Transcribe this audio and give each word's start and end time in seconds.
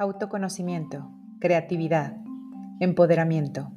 autoconocimiento, 0.00 1.10
creatividad, 1.40 2.16
empoderamiento. 2.80 3.70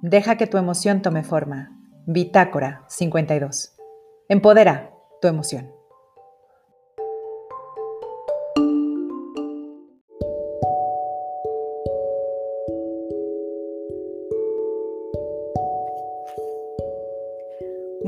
Deja 0.00 0.36
que 0.36 0.46
tu 0.46 0.56
emoción 0.56 1.02
tome 1.02 1.22
forma. 1.22 1.78
Bitácora 2.06 2.84
52. 2.88 3.76
Empodera 4.30 4.90
tu 5.20 5.28
emoción. 5.28 5.77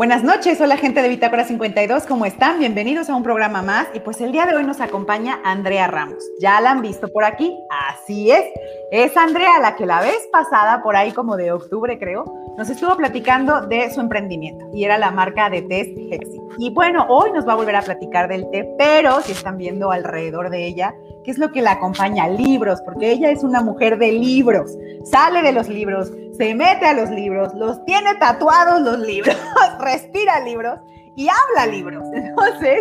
Buenas 0.00 0.24
noches, 0.24 0.58
hola 0.62 0.78
gente 0.78 1.02
de 1.02 1.10
Bitácora 1.10 1.44
52, 1.44 2.04
¿cómo 2.06 2.24
están? 2.24 2.58
Bienvenidos 2.58 3.10
a 3.10 3.14
un 3.14 3.22
programa 3.22 3.60
más 3.60 3.86
y 3.92 4.00
pues 4.00 4.18
el 4.22 4.32
día 4.32 4.46
de 4.46 4.56
hoy 4.56 4.64
nos 4.64 4.80
acompaña 4.80 5.42
Andrea 5.44 5.88
Ramos. 5.88 6.24
¿Ya 6.40 6.58
la 6.62 6.70
han 6.70 6.80
visto 6.80 7.08
por 7.08 7.22
aquí? 7.22 7.54
Así 7.68 8.30
es, 8.30 8.46
es 8.92 9.14
Andrea 9.14 9.58
la 9.60 9.76
que 9.76 9.84
la 9.84 10.00
vez 10.00 10.26
pasada, 10.32 10.82
por 10.82 10.96
ahí 10.96 11.12
como 11.12 11.36
de 11.36 11.52
octubre 11.52 11.98
creo, 11.98 12.24
nos 12.56 12.70
estuvo 12.70 12.96
platicando 12.96 13.66
de 13.66 13.92
su 13.92 14.00
emprendimiento 14.00 14.70
y 14.72 14.84
era 14.84 14.96
la 14.96 15.10
marca 15.10 15.50
de 15.50 15.60
test 15.60 15.90
Hexi. 16.10 16.40
Y 16.56 16.70
bueno, 16.72 17.04
hoy 17.10 17.32
nos 17.32 17.46
va 17.46 17.52
a 17.52 17.56
volver 17.56 17.76
a 17.76 17.82
platicar 17.82 18.26
del 18.26 18.48
té, 18.48 18.74
pero 18.78 19.20
si 19.20 19.32
están 19.32 19.58
viendo 19.58 19.90
alrededor 19.90 20.48
de 20.48 20.64
ella, 20.64 20.94
¿qué 21.24 21.30
es 21.30 21.36
lo 21.36 21.52
que 21.52 21.60
la 21.60 21.72
acompaña? 21.72 22.26
Libros, 22.26 22.80
porque 22.86 23.12
ella 23.12 23.30
es 23.30 23.44
una 23.44 23.60
mujer 23.60 23.98
de 23.98 24.12
libros, 24.12 24.78
sale 25.04 25.42
de 25.42 25.52
los 25.52 25.68
libros, 25.68 26.10
se 26.40 26.54
mete 26.54 26.86
a 26.86 26.94
los 26.94 27.10
libros, 27.10 27.52
los 27.52 27.84
tiene 27.84 28.14
tatuados 28.14 28.80
los 28.80 28.98
libros, 28.98 29.36
respira 29.78 30.40
libros 30.40 30.78
y 31.14 31.28
habla 31.28 31.70
libros. 31.70 32.02
Entonces, 32.14 32.80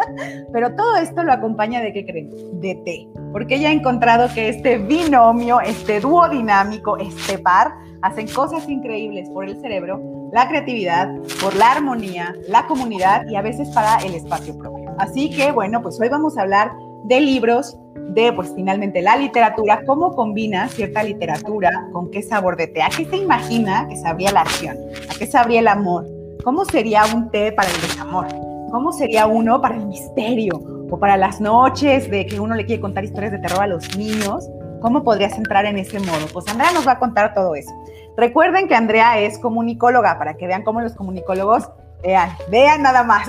pero 0.52 0.74
todo 0.74 0.96
esto 0.96 1.22
lo 1.22 1.34
acompaña 1.34 1.82
de 1.82 1.92
qué 1.92 2.06
creen? 2.06 2.30
De 2.62 2.76
té, 2.76 3.06
porque 3.30 3.56
ella 3.56 3.68
ha 3.68 3.72
encontrado 3.72 4.32
que 4.32 4.48
este 4.48 4.78
binomio, 4.78 5.60
este 5.60 6.00
dúo 6.00 6.30
dinámico, 6.30 6.96
este 6.96 7.36
par, 7.36 7.74
hacen 8.00 8.26
cosas 8.26 8.66
increíbles 8.70 9.28
por 9.28 9.46
el 9.46 9.60
cerebro, 9.60 10.00
la 10.32 10.48
creatividad, 10.48 11.14
por 11.42 11.54
la 11.56 11.72
armonía, 11.72 12.34
la 12.48 12.66
comunidad 12.66 13.26
y 13.28 13.36
a 13.36 13.42
veces 13.42 13.68
para 13.68 13.98
el 13.98 14.14
espacio 14.14 14.56
propio. 14.56 14.94
Así 14.98 15.28
que 15.28 15.52
bueno, 15.52 15.82
pues 15.82 16.00
hoy 16.00 16.08
vamos 16.08 16.38
a 16.38 16.40
hablar 16.40 16.72
de 17.04 17.20
libros, 17.20 17.76
de, 18.08 18.32
pues 18.32 18.52
finalmente, 18.54 19.02
la 19.02 19.16
literatura, 19.16 19.82
cómo 19.86 20.14
combina 20.14 20.68
cierta 20.68 21.02
literatura 21.02 21.88
con 21.92 22.10
qué 22.10 22.22
sabor 22.22 22.56
de 22.56 22.68
té, 22.68 22.82
a 22.82 22.88
qué 22.88 23.04
se 23.04 23.16
imagina 23.16 23.88
que 23.88 23.96
sabría 23.96 24.32
la 24.32 24.42
acción, 24.42 24.76
a 25.08 25.18
qué 25.18 25.26
sabría 25.26 25.60
el 25.60 25.68
amor, 25.68 26.06
cómo 26.44 26.64
sería 26.64 27.04
un 27.14 27.30
té 27.30 27.52
para 27.52 27.68
el 27.68 27.80
desamor, 27.80 28.26
cómo 28.70 28.92
sería 28.92 29.26
uno 29.26 29.60
para 29.60 29.76
el 29.76 29.86
misterio 29.86 30.62
o 30.90 30.98
para 30.98 31.16
las 31.16 31.40
noches 31.40 32.10
de 32.10 32.26
que 32.26 32.38
uno 32.38 32.54
le 32.54 32.66
quiere 32.66 32.80
contar 32.80 33.04
historias 33.04 33.32
de 33.32 33.38
terror 33.38 33.62
a 33.62 33.66
los 33.66 33.96
niños, 33.96 34.48
cómo 34.80 35.02
podrías 35.02 35.36
entrar 35.38 35.64
en 35.64 35.78
ese 35.78 35.98
modo. 35.98 36.26
Pues 36.32 36.46
Andrea 36.48 36.70
nos 36.72 36.86
va 36.86 36.92
a 36.92 36.98
contar 36.98 37.34
todo 37.34 37.54
eso. 37.54 37.72
Recuerden 38.16 38.68
que 38.68 38.74
Andrea 38.74 39.18
es 39.18 39.38
comunicóloga, 39.38 40.18
para 40.18 40.34
que 40.34 40.46
vean 40.46 40.62
cómo 40.62 40.80
los 40.80 40.94
comunicólogos, 40.94 41.68
vean, 42.02 42.30
vean 42.50 42.82
nada 42.82 43.02
más. 43.02 43.26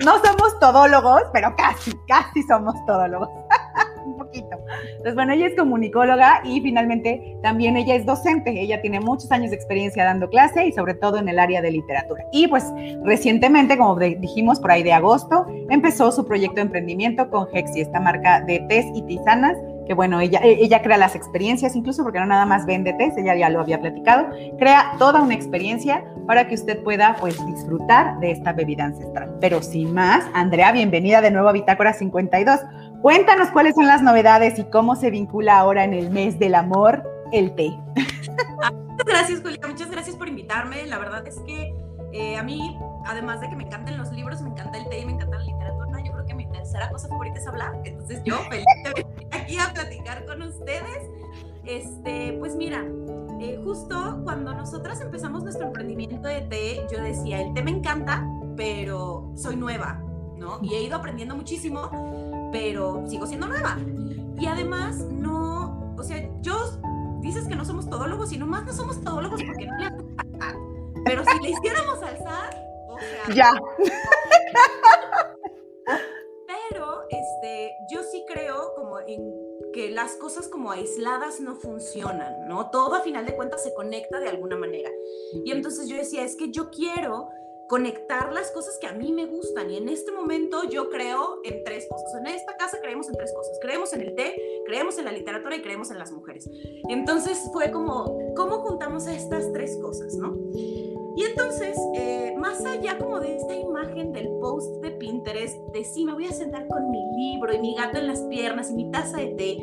No 0.00 0.18
somos 0.22 0.58
todólogos, 0.60 1.22
pero 1.32 1.54
casi, 1.56 1.92
casi 2.06 2.42
somos 2.42 2.74
todólogos. 2.86 3.28
un 4.04 4.16
poquito. 4.16 4.58
Entonces, 4.90 5.14
bueno, 5.14 5.32
ella 5.32 5.46
es 5.46 5.56
comunicóloga 5.56 6.42
y 6.44 6.60
finalmente 6.60 7.36
también 7.42 7.76
ella 7.76 7.94
es 7.94 8.06
docente. 8.06 8.60
Ella 8.60 8.80
tiene 8.80 9.00
muchos 9.00 9.30
años 9.32 9.50
de 9.50 9.56
experiencia 9.56 10.04
dando 10.04 10.28
clase 10.28 10.66
y 10.66 10.72
sobre 10.72 10.94
todo 10.94 11.18
en 11.18 11.28
el 11.28 11.38
área 11.38 11.62
de 11.62 11.70
literatura. 11.70 12.24
Y 12.32 12.46
pues 12.48 12.72
recientemente, 13.02 13.76
como 13.76 13.96
dijimos 13.96 14.60
por 14.60 14.70
ahí 14.70 14.82
de 14.82 14.92
agosto, 14.92 15.46
empezó 15.70 16.12
su 16.12 16.26
proyecto 16.26 16.56
de 16.56 16.62
emprendimiento 16.62 17.28
con 17.30 17.48
Hexi, 17.52 17.80
esta 17.80 18.00
marca 18.00 18.40
de 18.40 18.60
tés 18.68 18.86
y 18.94 19.02
tisanas 19.02 19.56
que 19.86 19.94
bueno, 19.94 20.20
ella, 20.20 20.40
e, 20.42 20.64
ella 20.64 20.82
crea 20.82 20.96
las 20.96 21.14
experiencias, 21.14 21.76
incluso 21.76 22.02
porque 22.02 22.20
no 22.20 22.26
nada 22.26 22.46
más 22.46 22.66
vende 22.66 22.92
tés, 22.94 23.16
ella 23.16 23.34
ya 23.34 23.48
lo 23.48 23.60
había 23.60 23.80
platicado, 23.80 24.28
crea 24.58 24.92
toda 24.98 25.22
una 25.22 25.34
experiencia 25.34 26.04
para 26.26 26.48
que 26.48 26.54
usted 26.54 26.82
pueda 26.82 27.16
pues 27.20 27.44
disfrutar 27.46 28.18
de 28.20 28.30
esta 28.30 28.52
bebida 28.52 28.84
ancestral. 28.84 29.36
Pero 29.40 29.62
sin 29.62 29.92
más, 29.92 30.24
Andrea, 30.34 30.72
bienvenida 30.72 31.20
de 31.20 31.30
nuevo 31.30 31.48
a 31.48 31.52
Bitácora 31.52 31.92
52. 31.92 32.60
Cuéntanos 33.02 33.50
cuáles 33.50 33.74
son 33.74 33.86
las 33.86 34.02
novedades 34.02 34.58
y 34.58 34.64
cómo 34.64 34.96
se 34.96 35.10
vincula 35.10 35.58
ahora 35.58 35.84
en 35.84 35.92
el 35.92 36.10
mes 36.10 36.38
del 36.38 36.54
amor 36.54 37.02
el 37.32 37.54
té. 37.54 37.70
Muchas 37.94 39.06
gracias, 39.06 39.40
Julia. 39.42 39.60
Muchas 39.68 39.90
gracias 39.90 40.16
por 40.16 40.28
invitarme. 40.28 40.86
La 40.86 40.98
verdad 40.98 41.26
es 41.26 41.38
que 41.40 41.74
eh, 42.12 42.36
a 42.36 42.42
mí, 42.42 42.78
además 43.06 43.40
de 43.40 43.48
que 43.50 43.56
me 43.56 43.64
encantan 43.64 43.98
los 43.98 44.12
libros, 44.12 44.40
me 44.40 44.50
encanta 44.50 44.78
el 44.78 44.88
té 44.88 45.00
y 45.00 45.04
me 45.04 45.12
encanta 45.12 45.33
tercera 46.74 46.90
cosa 46.90 47.08
favorita 47.08 47.38
es 47.38 47.46
hablar. 47.46 47.80
Entonces 47.84 48.20
yo 48.24 48.36
feliz 48.50 48.66
de 48.84 49.02
venir 49.02 49.26
aquí 49.30 49.58
a 49.58 49.72
platicar 49.72 50.26
con 50.26 50.42
ustedes. 50.42 51.10
Este, 51.64 52.36
pues 52.38 52.56
mira, 52.56 52.84
eh, 53.40 53.58
justo 53.64 54.20
cuando 54.22 54.52
nosotras 54.52 55.00
empezamos 55.00 55.44
nuestro 55.44 55.66
emprendimiento 55.66 56.28
de 56.28 56.42
té, 56.42 56.86
yo 56.92 57.02
decía, 57.02 57.40
el 57.40 57.54
té 57.54 57.62
me 57.62 57.70
encanta, 57.70 58.26
pero 58.56 59.32
soy 59.34 59.56
nueva, 59.56 60.02
¿no? 60.36 60.58
Y 60.62 60.74
he 60.74 60.82
ido 60.82 60.96
aprendiendo 60.96 61.34
muchísimo, 61.34 62.50
pero 62.52 63.04
sigo 63.08 63.26
siendo 63.26 63.46
nueva. 63.46 63.78
Y 64.38 64.46
además, 64.46 64.96
no, 64.96 65.94
o 65.96 66.02
sea, 66.02 66.28
yo 66.42 66.54
dices 67.20 67.48
que 67.48 67.54
no 67.54 67.64
somos 67.64 67.88
todólogos 67.88 68.32
y 68.32 68.36
nomás 68.36 68.64
no 68.64 68.72
somos 68.74 69.02
todólogos 69.02 69.42
porque 69.42 69.66
no 69.66 69.78
le 69.78 69.90
Pero 71.06 71.24
si 71.24 71.38
le 71.40 71.50
hiciéramos 71.50 72.02
alzar, 72.02 72.62
o 72.88 72.98
sea. 72.98 73.34
Ya. 73.34 73.52
en 79.06 79.32
que 79.72 79.90
las 79.90 80.16
cosas 80.16 80.48
como 80.48 80.70
aisladas 80.70 81.40
no 81.40 81.56
funcionan, 81.56 82.48
¿no? 82.48 82.70
Todo 82.70 82.94
a 82.94 83.00
final 83.00 83.26
de 83.26 83.34
cuentas 83.34 83.62
se 83.62 83.74
conecta 83.74 84.20
de 84.20 84.28
alguna 84.28 84.56
manera. 84.56 84.90
Y 85.44 85.50
entonces 85.50 85.88
yo 85.88 85.96
decía, 85.96 86.24
es 86.24 86.36
que 86.36 86.50
yo 86.50 86.70
quiero 86.70 87.28
conectar 87.68 88.32
las 88.32 88.50
cosas 88.50 88.78
que 88.78 88.86
a 88.86 88.92
mí 88.92 89.12
me 89.12 89.26
gustan. 89.26 89.70
Y 89.70 89.76
en 89.76 89.88
este 89.88 90.12
momento 90.12 90.64
yo 90.64 90.90
creo 90.90 91.40
en 91.44 91.64
tres 91.64 91.86
cosas. 91.88 92.14
En 92.20 92.26
esta 92.26 92.56
casa 92.56 92.78
creemos 92.80 93.08
en 93.08 93.14
tres 93.14 93.32
cosas. 93.32 93.58
Creemos 93.60 93.92
en 93.92 94.02
el 94.02 94.14
té, 94.14 94.36
creemos 94.66 94.98
en 94.98 95.06
la 95.06 95.12
literatura 95.12 95.56
y 95.56 95.62
creemos 95.62 95.90
en 95.90 95.98
las 95.98 96.12
mujeres. 96.12 96.48
Entonces 96.88 97.40
fue 97.52 97.70
como, 97.70 98.18
¿cómo 98.36 98.60
juntamos 98.60 99.06
estas 99.06 99.52
tres 99.52 99.76
cosas, 99.80 100.14
no? 100.14 100.34
Y 101.16 101.22
entonces, 101.22 101.76
eh, 101.94 102.34
más 102.38 102.64
allá 102.64 102.98
como 102.98 103.20
de 103.20 103.36
esta 103.36 103.54
imagen 103.54 104.12
del 104.12 104.28
post 104.40 104.82
de 104.82 104.90
Pinterest, 104.92 105.56
de 105.72 105.84
sí, 105.84 106.04
me 106.04 106.12
voy 106.12 106.26
a 106.26 106.32
sentar 106.32 106.66
con 106.66 106.90
mi 106.90 107.04
libro 107.16 107.52
y 107.54 107.58
mi 107.58 107.74
gato 107.74 107.98
en 107.98 108.08
las 108.08 108.20
piernas 108.22 108.70
y 108.70 108.74
mi 108.74 108.90
taza 108.90 109.18
de 109.18 109.28
té, 109.28 109.58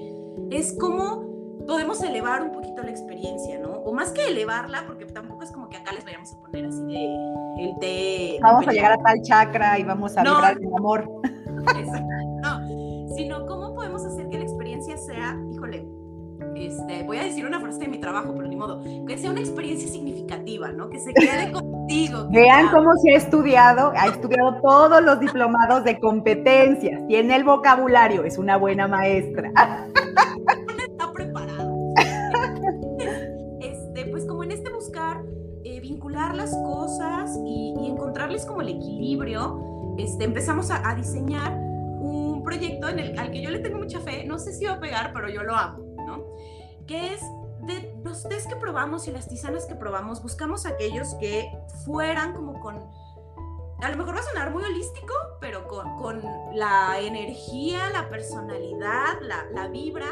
es 0.50 0.78
como 0.80 1.32
podemos 1.68 2.02
elevar 2.04 2.42
un 2.44 2.52
poquito 2.52 2.82
la 2.84 2.90
experiencia, 2.90 3.60
¿no? 3.60 3.70
O 3.70 3.94
más 3.94 4.12
que 4.12 4.28
elevarla, 4.28 4.84
porque 4.88 5.06
tampoco 5.06 5.44
es 5.44 5.52
como 5.52 5.70
que 5.70 5.78
acá 5.78 5.92
les 5.94 6.04
vayamos 6.04 6.34
a 6.34 6.40
poner 6.42 6.66
así 6.66 6.84
de 6.86 7.64
el 7.64 7.80
té. 7.80 8.40
Vamos 8.42 8.68
a 8.68 8.72
llegar 8.72 8.94
a 8.94 8.98
tal 8.98 9.22
chakra 9.22 9.80
y 9.80 9.84
vamos 9.84 10.18
a 10.18 10.24
no, 10.24 10.40
el 10.48 10.74
amor. 10.76 11.10
no, 11.48 11.74
este, 17.02 17.08
voy 17.08 17.18
a 17.18 17.24
decir 17.24 17.46
una 17.46 17.60
frase 17.60 17.80
de 17.80 17.88
mi 17.88 18.00
trabajo, 18.00 18.34
pero 18.36 18.48
ni 18.48 18.56
modo, 18.56 18.82
que 19.08 19.18
sea 19.18 19.32
una 19.32 19.40
experiencia 19.40 19.88
significativa, 19.88 20.72
¿no? 20.72 20.90
Que 20.90 21.00
se 21.00 21.14
quede 21.14 21.52
contigo. 21.54 22.28
Vean 22.32 22.70
cómo 22.70 22.92
se 23.02 23.12
ha 23.12 23.18
estudiado, 23.18 23.92
ha 23.96 24.08
estudiado 24.08 24.62
todos 24.62 25.04
los 25.04 25.20
diplomados 25.20 25.84
de 25.84 26.00
competencias, 26.00 27.06
tiene 27.08 27.36
el 27.36 27.44
vocabulario, 27.44 28.24
es 28.24 28.38
una 28.38 28.58
buena 28.58 28.88
maestra. 28.88 29.52
las 36.36 36.52
cosas 36.56 37.38
y, 37.46 37.74
encontrarles 37.88 38.46
como 38.46 38.62
el 38.62 38.70
equilibrio, 38.70 39.96
este, 39.98 40.24
empezamos 40.24 40.72
a, 40.72 40.94
diseñar 40.96 41.54
un 41.54 42.42
proyecto 42.44 42.90
en 42.90 43.00
el, 43.00 43.20
al 43.20 43.32
que 43.32 43.42
yo 43.42 43.50
le 43.50 43.60
tengo 43.60 43.78
mucha 43.78 44.00
fe, 44.00 44.26
no 44.26 44.40
sé 44.40 44.54
si 44.54 44.66
va 44.66 44.74
a 44.74 44.80
pegar, 44.80 45.12
pero 45.14 45.30
yo 45.30 45.44
lo 45.44 45.56
amo. 45.56 45.91
Que 46.92 47.14
es 47.14 47.22
de 47.62 47.96
los 48.04 48.28
test 48.28 48.50
que 48.50 48.58
probamos 48.58 49.08
y 49.08 49.12
las 49.12 49.30
tisanas 49.30 49.66
que 49.66 49.76
probamos, 49.76 50.22
buscamos 50.22 50.66
aquellos 50.66 51.14
que 51.22 51.50
fueran 51.86 52.34
como 52.34 52.60
con, 52.60 52.76
a 53.82 53.90
lo 53.92 53.96
mejor 53.96 54.16
va 54.16 54.20
a 54.20 54.24
sonar 54.24 54.52
muy 54.52 54.62
holístico, 54.62 55.14
pero 55.40 55.70
con, 55.70 55.96
con 55.96 56.22
la 56.54 57.00
energía, 57.00 57.90
la 57.94 58.10
personalidad, 58.10 59.22
la, 59.22 59.46
la, 59.54 59.70
vibra 59.70 60.08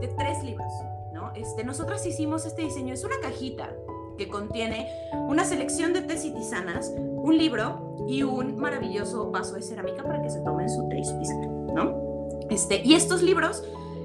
de 0.00 0.08
tres 0.08 0.42
libros, 0.42 0.72
¿no? 1.12 1.32
Este, 1.34 1.64
nosotros 1.64 2.06
hicimos 2.06 2.46
este 2.46 2.62
diseño, 2.62 2.94
es 2.94 3.04
una 3.04 3.20
cajita 3.20 3.68
que 4.16 4.30
contiene 4.30 4.88
una 5.28 5.44
selección 5.44 5.92
de 5.92 6.00
tés 6.00 6.24
y 6.24 6.32
tisanas, 6.32 6.94
un 6.96 7.36
libro 7.36 8.06
y 8.08 8.22
un 8.22 8.56
maravilloso 8.56 9.30
vaso 9.30 9.56
de 9.56 9.60
cerámica 9.60 10.02
para 10.02 10.22
que 10.22 10.30
se 10.30 10.40
tomen 10.40 10.70
su 10.70 10.88
té 10.88 10.98
y 10.98 11.04
su 11.04 11.18
tisana, 11.18 11.46
¿no? 11.74 12.28
Este, 12.48 12.80
y 12.82 12.94
estos 12.94 13.20
libros 13.20 13.62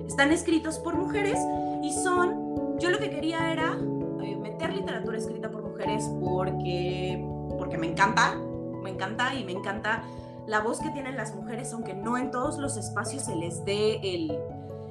están 0.09 0.33
escritos 0.33 0.77
por 0.79 0.95
mujeres 0.95 1.39
y 1.81 1.91
son, 1.93 2.77
yo 2.79 2.89
lo 2.89 2.99
que 2.99 3.09
quería 3.09 3.51
era 3.51 3.77
eh, 4.23 4.35
meter 4.35 4.73
literatura 4.73 5.17
escrita 5.17 5.49
por 5.49 5.63
mujeres 5.63 6.09
porque, 6.19 7.25
porque 7.57 7.77
me 7.77 7.87
encanta, 7.87 8.35
me 8.83 8.89
encanta 8.89 9.33
y 9.35 9.43
me 9.43 9.51
encanta 9.51 10.03
la 10.45 10.61
voz 10.61 10.79
que 10.79 10.89
tienen 10.89 11.17
las 11.17 11.35
mujeres, 11.35 11.73
aunque 11.73 11.93
no 11.93 12.17
en 12.17 12.31
todos 12.31 12.57
los 12.57 12.77
espacios 12.77 13.23
se 13.23 13.35
les 13.35 13.65
dé 13.65 13.99
el, 14.01 14.39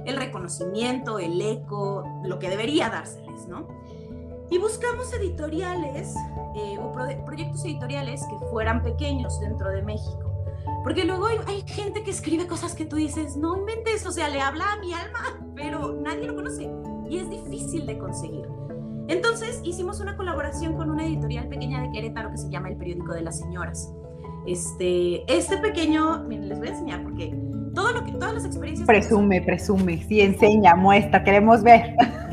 el 0.04 0.16
reconocimiento, 0.16 1.18
el 1.18 1.40
eco, 1.40 2.04
lo 2.24 2.38
que 2.38 2.50
debería 2.50 2.90
dárseles, 2.90 3.48
¿no? 3.48 3.66
Y 4.50 4.58
buscamos 4.58 5.12
editoriales 5.12 6.14
eh, 6.54 6.78
o 6.78 6.92
proyectos 6.92 7.64
editoriales 7.64 8.22
que 8.30 8.46
fueran 8.46 8.82
pequeños 8.82 9.40
dentro 9.40 9.70
de 9.70 9.82
México. 9.82 10.25
Porque 10.86 11.04
luego 11.04 11.26
hay, 11.26 11.38
hay, 11.48 11.62
gente 11.66 12.04
que 12.04 12.12
escribe 12.12 12.46
cosas 12.46 12.76
que 12.76 12.84
tú 12.84 12.94
dices, 12.94 13.36
no 13.36 13.56
inventes, 13.56 14.06
o 14.06 14.12
sea, 14.12 14.28
le 14.28 14.40
habla 14.40 14.74
a 14.74 14.78
mi 14.78 14.92
alma, 14.92 15.18
pero 15.56 16.00
nadie 16.00 16.28
lo 16.28 16.36
conoce 16.36 16.70
y 17.10 17.18
es 17.18 17.28
difícil 17.28 17.86
de 17.86 17.98
conseguir. 17.98 18.46
Entonces 19.08 19.60
hicimos 19.64 19.98
una 19.98 20.16
colaboración 20.16 20.76
con 20.76 20.88
una 20.88 21.04
editorial 21.04 21.48
pequeña 21.48 21.82
de 21.82 21.90
Querétaro 21.90 22.30
que 22.30 22.36
se 22.36 22.48
llama 22.50 22.68
El 22.68 22.76
Periódico 22.76 23.14
de 23.14 23.22
las 23.22 23.36
Señoras. 23.36 23.92
Este, 24.46 25.24
este 25.26 25.56
pequeño, 25.58 26.22
miren, 26.22 26.50
les 26.50 26.58
voy 26.60 26.68
a 26.68 26.70
enseñar 26.70 27.02
porque 27.02 27.36
todo 27.74 27.90
lo 27.90 28.04
que, 28.04 28.12
todas 28.12 28.34
las 28.34 28.44
experiencias... 28.44 28.86
Presume, 28.86 29.42
presume, 29.42 30.04
sí, 30.04 30.20
enseña, 30.20 30.76
muestra, 30.76 31.24
queremos 31.24 31.64
ver. 31.64 31.96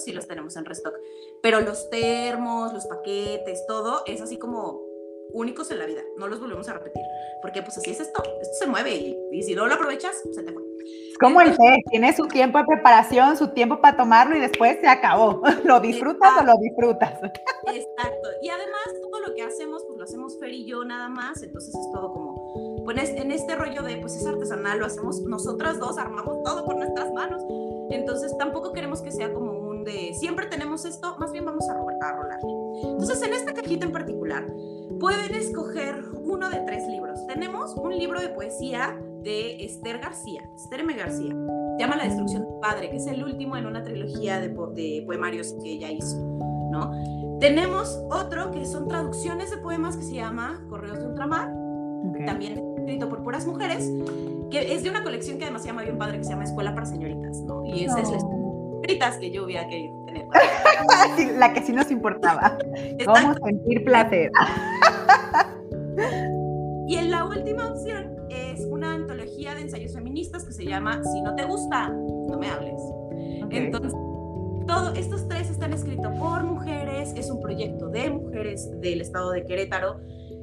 esos 0.00 0.04
sí 0.04 0.12
los 0.12 0.26
tenemos 0.26 0.56
en 0.56 0.64
restock, 0.64 0.94
pero 1.42 1.60
los 1.60 1.90
termos, 1.90 2.72
los 2.72 2.86
paquetes, 2.86 3.64
todo 3.66 4.02
es 4.06 4.20
así 4.20 4.38
como 4.38 4.80
únicos 5.32 5.70
en 5.70 5.78
la 5.78 5.86
vida, 5.86 6.02
no 6.16 6.26
los 6.26 6.40
volvemos 6.40 6.68
a 6.68 6.72
repetir, 6.72 7.02
porque 7.42 7.62
pues 7.62 7.78
así 7.78 7.90
es 7.90 8.00
esto, 8.00 8.22
esto 8.40 8.54
se 8.58 8.66
mueve 8.66 9.16
y, 9.32 9.42
si 9.42 9.54
no 9.54 9.66
lo 9.66 9.74
aprovechas, 9.74 10.16
se 10.32 10.42
te 10.42 10.52
fue. 10.52 10.62
Es 11.10 11.18
como 11.18 11.40
el 11.40 11.56
té, 11.56 11.82
tiene 11.90 12.16
su 12.16 12.26
tiempo 12.26 12.58
de 12.58 12.64
preparación, 12.64 13.36
su 13.36 13.48
tiempo 13.48 13.80
para 13.80 13.96
tomarlo 13.96 14.36
y 14.36 14.40
después 14.40 14.78
se 14.80 14.88
acabó. 14.88 15.42
¿Lo 15.64 15.78
disfrutas 15.78 16.32
o 16.40 16.44
lo 16.44 16.54
disfrutas? 16.58 17.12
Exacto. 17.66 18.28
Y 18.42 18.48
además 18.48 18.82
todo 19.02 19.20
lo 19.20 19.34
que 19.34 19.42
hacemos, 19.42 19.84
pues 19.86 19.98
lo 19.98 20.04
hacemos 20.04 20.38
Fer 20.40 20.52
y 20.52 20.64
yo 20.64 20.82
nada 20.84 21.08
más, 21.08 21.42
entonces 21.42 21.74
es 21.74 21.92
todo 21.92 22.12
como, 22.12 22.82
pues 22.84 23.10
en 23.10 23.30
este 23.30 23.54
rollo 23.54 23.82
de, 23.82 23.98
pues 23.98 24.16
es 24.16 24.26
artesanal, 24.26 24.78
lo 24.78 24.86
hacemos 24.86 25.20
nosotras 25.20 25.78
dos, 25.78 25.98
armamos 25.98 26.42
todo 26.42 26.64
con 26.64 26.78
nuestras 26.78 27.12
manos, 27.12 27.42
entonces 27.90 28.36
tampoco 28.38 28.72
queremos 28.72 29.02
que 29.02 29.12
sea 29.12 29.32
como 29.32 29.59
un 29.80 29.84
de, 29.84 30.14
siempre 30.14 30.46
tenemos 30.46 30.84
esto, 30.84 31.16
más 31.18 31.32
bien 31.32 31.44
vamos 31.44 31.68
a, 31.68 31.72
a 31.72 32.12
rolarle. 32.12 32.52
Entonces 32.82 33.22
en 33.22 33.34
esta 33.34 33.52
cajita 33.52 33.86
en 33.86 33.92
particular, 33.92 34.46
pueden 34.98 35.34
escoger 35.34 36.04
uno 36.22 36.50
de 36.50 36.60
tres 36.60 36.86
libros. 36.86 37.26
Tenemos 37.26 37.74
un 37.76 37.96
libro 37.96 38.20
de 38.20 38.28
poesía 38.28 39.00
de 39.22 39.64
Esther 39.64 39.98
García, 39.98 40.42
Esther 40.54 40.80
M. 40.80 40.94
García. 40.94 41.34
Se 41.76 41.84
llama 41.84 41.96
La 41.96 42.04
destrucción 42.04 42.44
del 42.44 42.54
padre, 42.60 42.90
que 42.90 42.96
es 42.96 43.06
el 43.06 43.24
último 43.24 43.56
en 43.56 43.66
una 43.66 43.82
trilogía 43.82 44.40
de, 44.40 44.50
poemarios 45.06 45.54
que 45.62 45.72
ella 45.72 45.90
hizo, 45.90 46.18
¿no? 46.70 46.92
Tenemos 47.40 47.98
otro 48.10 48.50
que 48.50 48.66
son 48.66 48.86
traducciones 48.86 49.50
de 49.50 49.56
poemas 49.56 49.96
que 49.96 50.02
se 50.02 50.14
llama 50.14 50.62
Correos 50.68 50.98
de 50.98 51.06
Ultramar, 51.06 51.50
también 52.26 52.62
escrito 52.76 53.08
por 53.08 53.22
puras 53.22 53.46
mujeres, 53.46 53.90
que 54.50 54.74
es 54.74 54.82
de 54.82 54.90
una 54.90 55.02
colección 55.02 55.38
que 55.38 55.44
además 55.44 55.62
se 55.62 55.68
llama 55.68 55.82
bien 55.82 55.96
padre, 55.96 56.18
que 56.18 56.24
se 56.24 56.30
llama 56.30 56.44
Escuela 56.44 56.74
para 56.74 56.86
Señoritas, 56.86 57.40
¿no? 57.42 57.64
Y 57.64 57.84
esa 57.84 58.00
es 58.00 58.10
la 58.10 58.18
escritas 58.80 59.18
que 59.18 59.30
yo 59.30 59.44
hubiera 59.44 59.66
querido 59.68 60.04
tener. 60.04 60.26
la 61.38 61.52
que 61.52 61.62
sí 61.62 61.72
nos 61.72 61.90
importaba. 61.90 62.58
Vamos 63.06 63.36
a 63.36 63.46
sentir 63.46 63.84
placer. 63.84 64.30
y 66.86 66.96
en 66.96 67.10
la 67.10 67.24
última 67.24 67.66
opción 67.68 68.16
es 68.30 68.60
una 68.66 68.94
antología 68.94 69.54
de 69.54 69.62
ensayos 69.62 69.94
feministas 69.94 70.44
que 70.44 70.52
se 70.52 70.64
llama 70.64 71.02
Si 71.04 71.20
no 71.22 71.34
te 71.34 71.44
gusta, 71.44 71.88
no 71.88 72.38
me 72.38 72.48
hables. 72.48 72.80
Entonces, 73.50 73.92
todos 74.66 74.96
estos 74.96 75.26
tres 75.28 75.50
están 75.50 75.72
escritos 75.72 76.12
por 76.18 76.44
mujeres, 76.44 77.12
es 77.16 77.30
un 77.30 77.40
proyecto 77.40 77.88
de 77.88 78.10
mujeres 78.10 78.70
del 78.80 79.00
estado 79.00 79.32
de 79.32 79.44
Querétaro 79.44 80.00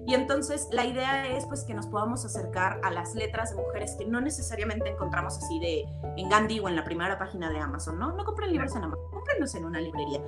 y 0.07 0.13
entonces 0.13 0.69
la 0.71 0.86
idea 0.86 1.27
es 1.27 1.45
pues 1.48 1.65
que 1.65 1.74
nos 1.74 1.86
podamos 1.86 2.24
acercar 2.24 2.80
a 2.81 2.92
las 2.92 3.13
letras 3.13 3.50
de 3.50 3.62
mujeres 3.62 3.94
que 4.00 4.06
no 4.06 4.21
necesariamente 4.21 4.89
encontramos 4.89 5.38
así 5.38 5.59
de 5.59 5.86
en 6.15 6.30
Gandhi 6.30 6.62
o 6.62 6.69
en 6.69 6.77
la 6.77 6.86
primera 6.86 7.19
página 7.19 7.50
de 7.50 7.59
Amazon, 7.59 8.00
¿no? 8.00 8.13
No 8.13 8.24
compren 8.24 8.50
libros 8.50 8.74
en 8.77 8.86
Amazon, 8.86 9.04
cómprenlos 9.12 9.54
en 9.56 9.65
una 9.65 9.81
librería. 9.81 10.21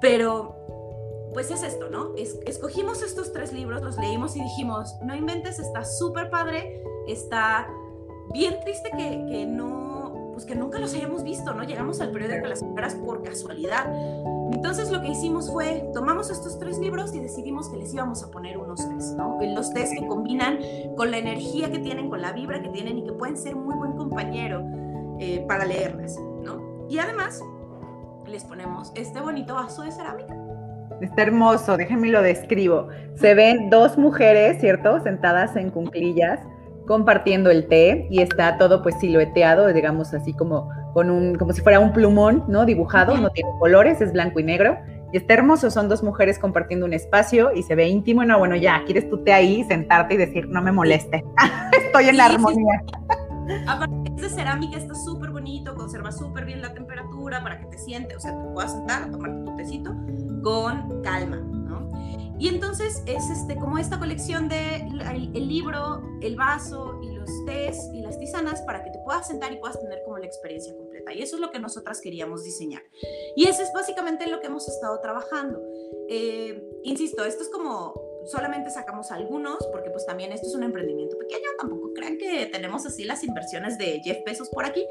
Pero 0.00 0.54
pues 1.34 1.50
es 1.50 1.64
esto, 1.64 1.90
¿no? 1.90 2.14
escogimos 2.16 3.02
estos 3.02 3.32
tres 3.32 3.52
libros, 3.52 3.82
los 3.82 3.98
leímos 3.98 4.36
y 4.36 4.40
dijimos, 4.40 4.94
no 5.02 5.14
inventes, 5.14 5.58
está 5.58 5.84
súper 5.84 6.30
padre, 6.30 6.82
está 7.06 7.68
bien 8.32 8.60
triste 8.60 8.90
que, 8.96 9.26
que 9.28 9.46
no 9.46 10.30
pues 10.32 10.46
que 10.46 10.54
nunca 10.54 10.78
los 10.78 10.94
hayamos 10.94 11.24
visto, 11.24 11.52
¿no? 11.52 11.64
Llegamos 11.64 12.00
al 12.00 12.12
periódico 12.12 12.44
de 12.44 12.50
las 12.50 12.62
mujeres 12.62 12.94
por 12.94 13.24
casualidad. 13.24 13.92
Entonces 14.58 14.90
lo 14.90 15.00
que 15.00 15.10
hicimos 15.10 15.52
fue, 15.52 15.88
tomamos 15.94 16.30
estos 16.30 16.58
tres 16.58 16.80
libros 16.80 17.14
y 17.14 17.20
decidimos 17.20 17.70
que 17.70 17.76
les 17.76 17.94
íbamos 17.94 18.24
a 18.24 18.30
poner 18.32 18.58
unos 18.58 18.88
test, 18.88 19.16
¿no? 19.16 19.38
Los 19.40 19.72
test 19.72 19.92
que 19.92 20.04
combinan 20.04 20.58
con 20.96 21.12
la 21.12 21.18
energía 21.18 21.70
que 21.70 21.78
tienen, 21.78 22.10
con 22.10 22.20
la 22.20 22.32
vibra 22.32 22.60
que 22.60 22.68
tienen 22.70 22.98
y 22.98 23.04
que 23.04 23.12
pueden 23.12 23.36
ser 23.36 23.54
muy 23.54 23.76
buen 23.76 23.92
compañero 23.92 24.64
eh, 25.20 25.44
para 25.46 25.64
leerlas, 25.64 26.18
¿no? 26.42 26.86
Y 26.88 26.98
además 26.98 27.40
les 28.26 28.42
ponemos 28.42 28.90
este 28.96 29.20
bonito 29.20 29.54
vaso 29.54 29.82
de 29.82 29.92
cerámica. 29.92 30.36
Está 31.00 31.22
hermoso, 31.22 31.76
déjenme 31.76 32.08
lo 32.08 32.20
describo. 32.20 32.88
Se 33.14 33.34
ven 33.34 33.70
dos 33.70 33.96
mujeres, 33.96 34.60
¿cierto? 34.60 34.98
Sentadas 34.98 35.54
en 35.54 35.70
cunclillas 35.70 36.40
compartiendo 36.88 37.50
el 37.50 37.68
té 37.68 38.08
y 38.10 38.22
está 38.22 38.58
todo 38.58 38.82
pues 38.82 38.98
silueteado, 38.98 39.72
digamos 39.72 40.14
así 40.14 40.32
como 40.32 40.70
con 40.98 41.10
un, 41.10 41.36
como 41.36 41.52
si 41.52 41.60
fuera 41.60 41.78
un 41.78 41.92
plumón, 41.92 42.42
¿no? 42.48 42.66
Dibujado, 42.66 43.16
no 43.16 43.30
tiene 43.30 43.48
colores, 43.60 44.00
es 44.00 44.12
blanco 44.12 44.40
y 44.40 44.42
negro. 44.42 44.76
Y 45.12 45.18
está 45.18 45.34
hermoso, 45.34 45.70
son 45.70 45.88
dos 45.88 46.02
mujeres 46.02 46.40
compartiendo 46.40 46.86
un 46.86 46.92
espacio 46.92 47.52
y 47.54 47.62
se 47.62 47.76
ve 47.76 47.86
íntimo. 47.86 48.24
No, 48.24 48.36
bueno, 48.40 48.56
ya, 48.56 48.82
quieres 48.84 49.08
tú 49.08 49.22
té 49.22 49.32
ahí, 49.32 49.62
sentarte 49.68 50.14
y 50.14 50.16
decir, 50.16 50.48
no 50.48 50.60
me 50.60 50.72
moleste, 50.72 51.22
estoy 51.86 52.08
en 52.08 52.16
la 52.16 52.26
armonía. 52.26 52.82
Aparte, 53.68 53.94
es 54.16 54.22
de 54.22 54.28
cerámica, 54.28 54.76
está 54.76 54.96
súper 54.96 55.30
bonito, 55.30 55.76
conserva 55.76 56.10
súper 56.10 56.46
bien 56.46 56.62
la 56.62 56.74
temperatura 56.74 57.44
para 57.44 57.60
que 57.60 57.66
te 57.66 57.78
sientes, 57.78 58.16
o 58.16 58.20
sea, 58.20 58.36
te 58.36 58.48
puedas 58.48 58.72
sentar 58.72 59.08
tomarte 59.12 59.44
tu 59.44 59.56
tecito 59.56 59.94
con 60.42 61.00
calma. 61.02 61.38
Y 62.38 62.48
entonces 62.48 63.02
es 63.06 63.30
este, 63.30 63.56
como 63.56 63.78
esta 63.78 63.98
colección 63.98 64.48
de 64.48 64.76
el, 64.76 65.48
libro, 65.48 66.02
el 66.20 66.36
vaso 66.36 67.00
y 67.02 67.10
los 67.12 67.28
tés 67.46 67.90
y 67.92 68.00
las 68.00 68.18
tisanas 68.18 68.62
para 68.62 68.84
que 68.84 68.90
te 68.90 68.98
puedas 69.00 69.26
sentar 69.26 69.52
y 69.52 69.56
puedas 69.56 69.80
tener 69.80 69.98
como 70.04 70.18
la 70.18 70.26
experiencia 70.26 70.72
completa. 70.76 70.87
Y 71.14 71.22
eso 71.22 71.36
es 71.36 71.40
lo 71.40 71.50
que 71.50 71.58
nosotras 71.58 72.00
queríamos 72.00 72.44
diseñar. 72.44 72.82
Y 73.36 73.46
eso 73.46 73.62
es 73.62 73.72
básicamente 73.72 74.26
lo 74.26 74.40
que 74.40 74.46
hemos 74.46 74.68
estado 74.68 75.00
trabajando. 75.00 75.60
Eh, 76.08 76.62
insisto, 76.84 77.24
esto 77.24 77.42
es 77.42 77.48
como 77.50 77.94
solamente 78.28 78.70
sacamos 78.70 79.10
algunos, 79.10 79.58
porque 79.72 79.90
pues 79.90 80.06
también 80.06 80.32
esto 80.32 80.46
es 80.46 80.54
un 80.54 80.62
emprendimiento 80.62 81.16
pequeño, 81.18 81.48
tampoco 81.58 81.92
crean 81.94 82.18
que 82.18 82.46
tenemos 82.46 82.84
así 82.86 83.04
las 83.04 83.24
inversiones 83.24 83.78
de 83.78 84.00
Jeff 84.04 84.18
Bezos 84.24 84.48
por 84.50 84.64
aquí. 84.64 84.84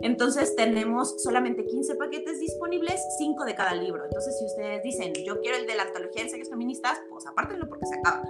Entonces 0.00 0.54
tenemos 0.56 1.22
solamente 1.22 1.64
15 1.64 1.96
paquetes 1.96 2.40
disponibles, 2.40 3.00
5 3.18 3.44
de 3.44 3.54
cada 3.54 3.74
libro. 3.74 4.04
Entonces 4.04 4.38
si 4.38 4.44
ustedes 4.44 4.82
dicen, 4.82 5.12
yo 5.24 5.40
quiero 5.40 5.58
el 5.58 5.66
de 5.66 5.74
la 5.74 5.84
antología 5.84 6.22
de 6.22 6.28
ensayos 6.28 6.48
feministas, 6.48 7.00
pues 7.10 7.26
apártenlo 7.26 7.68
porque 7.68 7.86
se 7.86 7.96
acaba. 7.96 8.22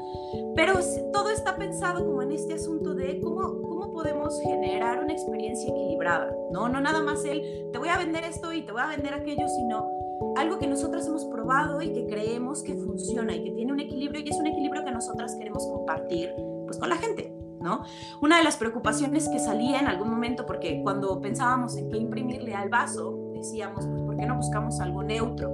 Pero 0.57 0.75
todo 1.13 1.31
está 1.31 1.57
pensado 1.57 2.05
como 2.05 2.23
en 2.23 2.33
este 2.33 2.55
asunto 2.55 2.95
de 2.95 3.21
cómo 3.21 3.74
podemos 3.95 4.39
generar 4.41 5.03
una 5.03 5.13
experiencia 5.13 5.71
equilibrada, 5.71 6.37
¿no? 6.51 6.69
No 6.69 6.81
nada 6.81 7.01
más 7.01 7.25
el, 7.25 7.71
te 7.73 7.79
voy 7.79 7.89
a 7.89 7.97
vender 7.97 8.25
esto 8.25 8.53
y 8.53 8.63
te 8.63 8.73
voy 8.73 8.83
a 8.83 8.89
vender 8.89 9.15
aquello, 9.15 9.49
sino 9.49 9.89
algo 10.37 10.59
que 10.59 10.67
nosotras 10.67 11.07
hemos 11.07 11.25
probado 11.27 11.81
y 11.81 11.93
que 11.93 12.07
creemos 12.07 12.63
que 12.63 12.75
funciona 12.75 13.35
y 13.35 13.45
que 13.45 13.53
tiene 13.53 13.73
un 13.73 13.81
equilibrio 13.81 14.21
y 14.21 14.29
es 14.29 14.37
un 14.37 14.49
equilibrio 14.49 14.85
que 14.85 14.91
nosotras 14.91 15.35
queremos 15.37 15.67
compartir 15.67 16.35
pues 16.67 16.79
con 16.79 16.89
la 16.89 16.97
gente, 16.97 17.33
¿no? 17.61 17.83
Una 18.21 18.39
de 18.39 18.45
las 18.45 18.57
preocupaciones 18.57 19.29
que 19.29 19.39
salía 19.39 19.79
en 19.79 19.87
algún 19.87 20.11
momento, 20.11 20.45
porque 20.45 20.81
cuando 20.83 21.21
pensábamos 21.21 21.77
en 21.77 21.89
qué 21.89 21.99
imprimirle 21.99 22.55
al 22.55 22.69
vaso, 22.69 23.33
decíamos, 23.35 23.87
pues, 23.87 24.03
¿por 24.03 24.17
qué 24.17 24.27
no 24.27 24.37
buscamos 24.37 24.81
algo 24.81 25.03
neutro? 25.03 25.51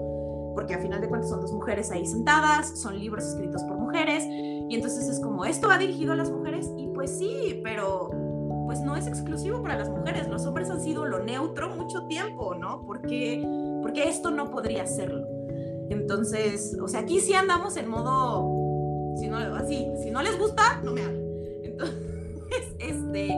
Porque 0.54 0.74
a 0.74 0.78
final 0.78 1.00
de 1.00 1.08
cuentas 1.08 1.30
son 1.30 1.40
dos 1.40 1.52
mujeres 1.52 1.90
ahí 1.90 2.06
sentadas, 2.06 2.80
son 2.80 2.98
libros 2.98 3.24
escritos 3.24 3.62
por 3.64 3.76
mujeres, 3.76 4.24
y 4.26 4.74
entonces 4.74 5.08
es 5.08 5.20
como, 5.20 5.44
¿esto 5.44 5.68
va 5.68 5.78
dirigido 5.78 6.12
a 6.12 6.16
las 6.16 6.30
mujeres? 6.30 6.70
Y 6.76 6.88
pues 6.88 7.18
sí, 7.18 7.60
pero 7.64 8.10
pues 8.70 8.82
no 8.82 8.94
es 8.94 9.08
exclusivo 9.08 9.60
para 9.62 9.76
las 9.76 9.88
mujeres, 9.88 10.28
los 10.28 10.46
hombres 10.46 10.70
han 10.70 10.80
sido 10.80 11.04
lo 11.04 11.24
neutro 11.24 11.74
mucho 11.74 12.06
tiempo, 12.06 12.54
¿no? 12.54 12.86
Porque 12.86 13.44
porque 13.82 14.08
esto 14.08 14.30
no 14.30 14.48
podría 14.52 14.86
serlo. 14.86 15.26
Entonces, 15.88 16.78
o 16.80 16.86
sea, 16.86 17.00
aquí 17.00 17.18
sí 17.18 17.34
andamos 17.34 17.76
en 17.76 17.88
modo, 17.88 19.16
si 19.18 19.26
no, 19.26 19.38
así, 19.56 19.88
si 20.00 20.12
no 20.12 20.22
les 20.22 20.38
gusta, 20.38 20.80
no 20.84 20.92
me 20.92 21.02
hablen. 21.02 21.24
Entonces, 21.64 21.96
este, 22.78 23.34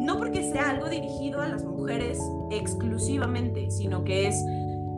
no 0.00 0.16
porque 0.16 0.50
sea 0.50 0.70
algo 0.70 0.88
dirigido 0.88 1.42
a 1.42 1.48
las 1.48 1.64
mujeres 1.64 2.18
exclusivamente, 2.50 3.70
sino 3.70 4.04
que 4.04 4.28
es, 4.28 4.42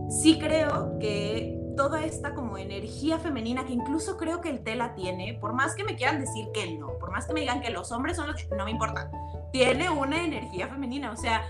sí 0.08 0.38
creo 0.38 1.00
que 1.00 1.60
toda 1.76 2.04
esta 2.04 2.32
como 2.32 2.58
energía 2.58 3.18
femenina 3.18 3.66
que 3.66 3.72
incluso 3.72 4.16
creo 4.18 4.40
que 4.40 4.50
el 4.50 4.62
tela 4.62 4.94
tiene, 4.94 5.36
por 5.40 5.52
más 5.52 5.74
que 5.74 5.82
me 5.82 5.96
quieran 5.96 6.20
decir 6.20 6.46
que 6.54 6.78
no, 6.78 6.96
por 7.00 7.10
más 7.10 7.26
que 7.26 7.32
me 7.32 7.40
digan 7.40 7.60
que 7.60 7.70
los 7.70 7.90
hombres 7.90 8.16
son 8.16 8.28
los 8.28 8.36
que 8.36 8.54
no 8.54 8.66
me 8.66 8.70
importa, 8.70 9.10
tiene 9.54 9.88
una 9.88 10.20
energía 10.20 10.66
femenina, 10.66 11.12
o 11.12 11.16
sea, 11.16 11.42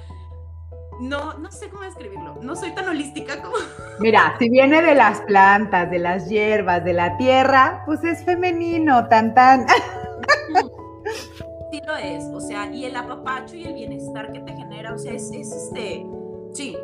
no, 1.01 1.39
no 1.39 1.51
sé 1.51 1.71
cómo 1.71 1.85
describirlo. 1.85 2.37
No 2.43 2.55
soy 2.55 2.73
tan 2.73 2.87
holística 2.87 3.41
como. 3.41 3.57
Mira, 3.99 4.37
si 4.39 4.51
viene 4.51 4.83
de 4.83 4.95
las 4.95 5.23
plantas, 5.23 5.91
de 5.91 6.01
las 6.01 6.29
hierbas, 6.29 6.85
de 6.85 6.93
la 6.93 7.17
tierra, 7.17 7.83
pues 7.87 8.05
es 8.05 8.23
femenino, 8.23 9.09
tan 9.09 9.35
tan. 9.35 9.67
es, 12.03 12.25
o 12.25 12.41
sea, 12.43 12.71
y 12.71 12.85
el 12.85 12.95
apapacho 12.95 13.57
y 13.57 13.65
el 13.65 13.73
bienestar 13.73 14.31
que 14.33 14.41
te 14.41 14.53
genera, 14.53 14.93
o 14.93 14.99
sea, 14.99 15.15
es, 15.15 15.31
es 15.33 15.51
este, 15.51 16.05
sí, 16.53 16.77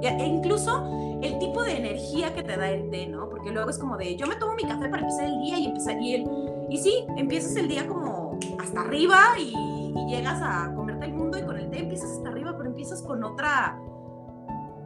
e 0.00 0.24
incluso 0.24 1.18
el 1.22 1.40
tipo 1.40 1.64
de 1.64 1.76
energía 1.76 2.32
que 2.34 2.44
te 2.44 2.56
da 2.56 2.70
el 2.70 2.88
té, 2.90 3.08
¿no? 3.08 3.28
Porque 3.28 3.50
luego 3.50 3.68
es 3.68 3.78
como 3.78 3.96
de, 3.96 4.14
yo 4.14 4.28
me 4.28 4.36
tomo 4.36 4.54
mi 4.54 4.62
café 4.62 4.88
para 4.88 5.02
empezar 5.02 5.24
el 5.24 5.40
día 5.40 5.58
y 5.58 5.66
empezar, 5.66 6.00
y, 6.00 6.14
el, 6.14 6.24
y 6.70 6.78
sí, 6.78 7.04
empiezas 7.16 7.56
el 7.56 7.66
día 7.66 7.84
como 7.88 8.38
hasta 8.60 8.82
arriba 8.82 9.18
y, 9.36 9.77
y 9.98 10.10
llegas 10.10 10.40
a 10.42 10.72
comerte 10.74 11.06
el 11.06 11.12
mundo 11.12 11.38
y 11.38 11.42
con 11.42 11.58
el 11.58 11.70
té 11.70 11.80
empiezas 11.80 12.10
hasta 12.10 12.28
arriba, 12.28 12.54
pero 12.56 12.68
empiezas 12.68 13.02
con 13.02 13.24
otra, 13.24 13.78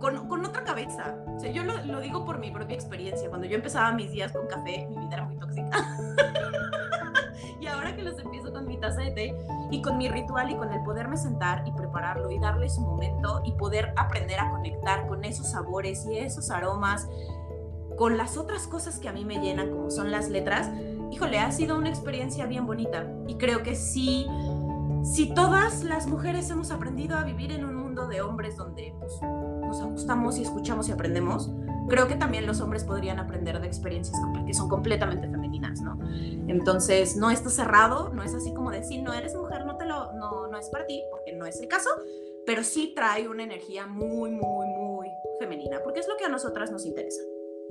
con, 0.00 0.28
con, 0.28 0.44
otra 0.44 0.64
cabeza. 0.64 1.16
O 1.34 1.38
sea, 1.38 1.50
yo 1.50 1.64
lo, 1.64 1.84
lo, 1.84 2.00
digo 2.00 2.24
por 2.24 2.38
mi 2.38 2.50
propia 2.50 2.74
experiencia. 2.74 3.28
Cuando 3.28 3.46
yo 3.46 3.56
empezaba 3.56 3.92
mis 3.92 4.10
días 4.10 4.32
con 4.32 4.46
café, 4.46 4.86
mi 4.88 4.96
vida 4.96 5.10
era 5.12 5.24
muy 5.24 5.36
tóxica. 5.36 5.70
y 7.60 7.66
ahora 7.66 7.94
que 7.94 8.02
los 8.02 8.18
empiezo 8.18 8.52
con 8.52 8.66
mi 8.66 8.78
taza 8.78 9.02
de 9.02 9.10
té 9.10 9.36
y 9.70 9.82
con 9.82 9.98
mi 9.98 10.08
ritual 10.08 10.50
y 10.50 10.56
con 10.56 10.72
el 10.72 10.82
poderme 10.82 11.16
sentar 11.16 11.62
y 11.66 11.72
prepararlo 11.72 12.30
y 12.30 12.38
darle 12.38 12.68
su 12.68 12.80
momento 12.80 13.42
y 13.44 13.52
poder 13.52 13.92
aprender 13.96 14.40
a 14.40 14.50
conectar 14.50 15.06
con 15.06 15.24
esos 15.24 15.50
sabores 15.50 16.06
y 16.06 16.18
esos 16.18 16.50
aromas, 16.50 17.08
con 17.96 18.16
las 18.16 18.36
otras 18.36 18.66
cosas 18.66 18.98
que 18.98 19.08
a 19.08 19.12
mí 19.12 19.24
me 19.24 19.38
llenan, 19.38 19.70
como 19.70 19.90
son 19.90 20.10
las 20.10 20.28
letras, 20.28 20.70
híjole, 21.12 21.38
ha 21.38 21.52
sido 21.52 21.76
una 21.76 21.90
experiencia 21.90 22.46
bien 22.46 22.66
bonita. 22.66 23.06
Y 23.28 23.36
creo 23.36 23.62
que 23.62 23.76
sí, 23.76 24.26
si 25.02 25.34
todas 25.34 25.82
las 25.82 26.06
mujeres 26.06 26.48
hemos 26.50 26.70
aprendido 26.70 27.16
a 27.16 27.24
vivir 27.24 27.52
en 27.52 27.64
un 27.64 27.74
mundo 27.74 28.06
de 28.06 28.20
hombres 28.20 28.56
donde 28.56 28.94
pues, 28.98 29.12
nos 29.22 29.80
ajustamos 29.80 30.38
y 30.38 30.42
escuchamos 30.42 30.88
y 30.88 30.92
aprendemos, 30.92 31.50
creo 31.88 32.06
que 32.06 32.14
también 32.14 32.46
los 32.46 32.60
hombres 32.60 32.84
podrían 32.84 33.18
aprender 33.18 33.60
de 33.60 33.66
experiencias 33.66 34.16
que 34.46 34.54
son 34.54 34.68
completamente 34.68 35.28
femeninas, 35.28 35.80
¿no? 35.80 35.98
Entonces, 36.48 37.16
no 37.16 37.30
está 37.30 37.50
cerrado, 37.50 38.10
no 38.10 38.22
es 38.22 38.34
así 38.34 38.54
como 38.54 38.70
decir, 38.70 39.02
no 39.02 39.12
eres 39.12 39.34
mujer, 39.34 39.66
no, 39.66 39.76
te 39.76 39.86
lo, 39.86 40.12
no, 40.12 40.46
no 40.46 40.58
es 40.58 40.68
para 40.68 40.86
ti, 40.86 41.02
porque 41.10 41.32
no 41.32 41.46
es 41.46 41.60
el 41.60 41.68
caso, 41.68 41.90
pero 42.46 42.62
sí 42.62 42.92
trae 42.94 43.28
una 43.28 43.42
energía 43.42 43.86
muy, 43.86 44.30
muy, 44.30 44.66
muy 44.68 45.08
femenina, 45.40 45.80
porque 45.82 46.00
es 46.00 46.08
lo 46.08 46.16
que 46.16 46.24
a 46.24 46.28
nosotras 46.28 46.70
nos 46.70 46.86
interesa 46.86 47.20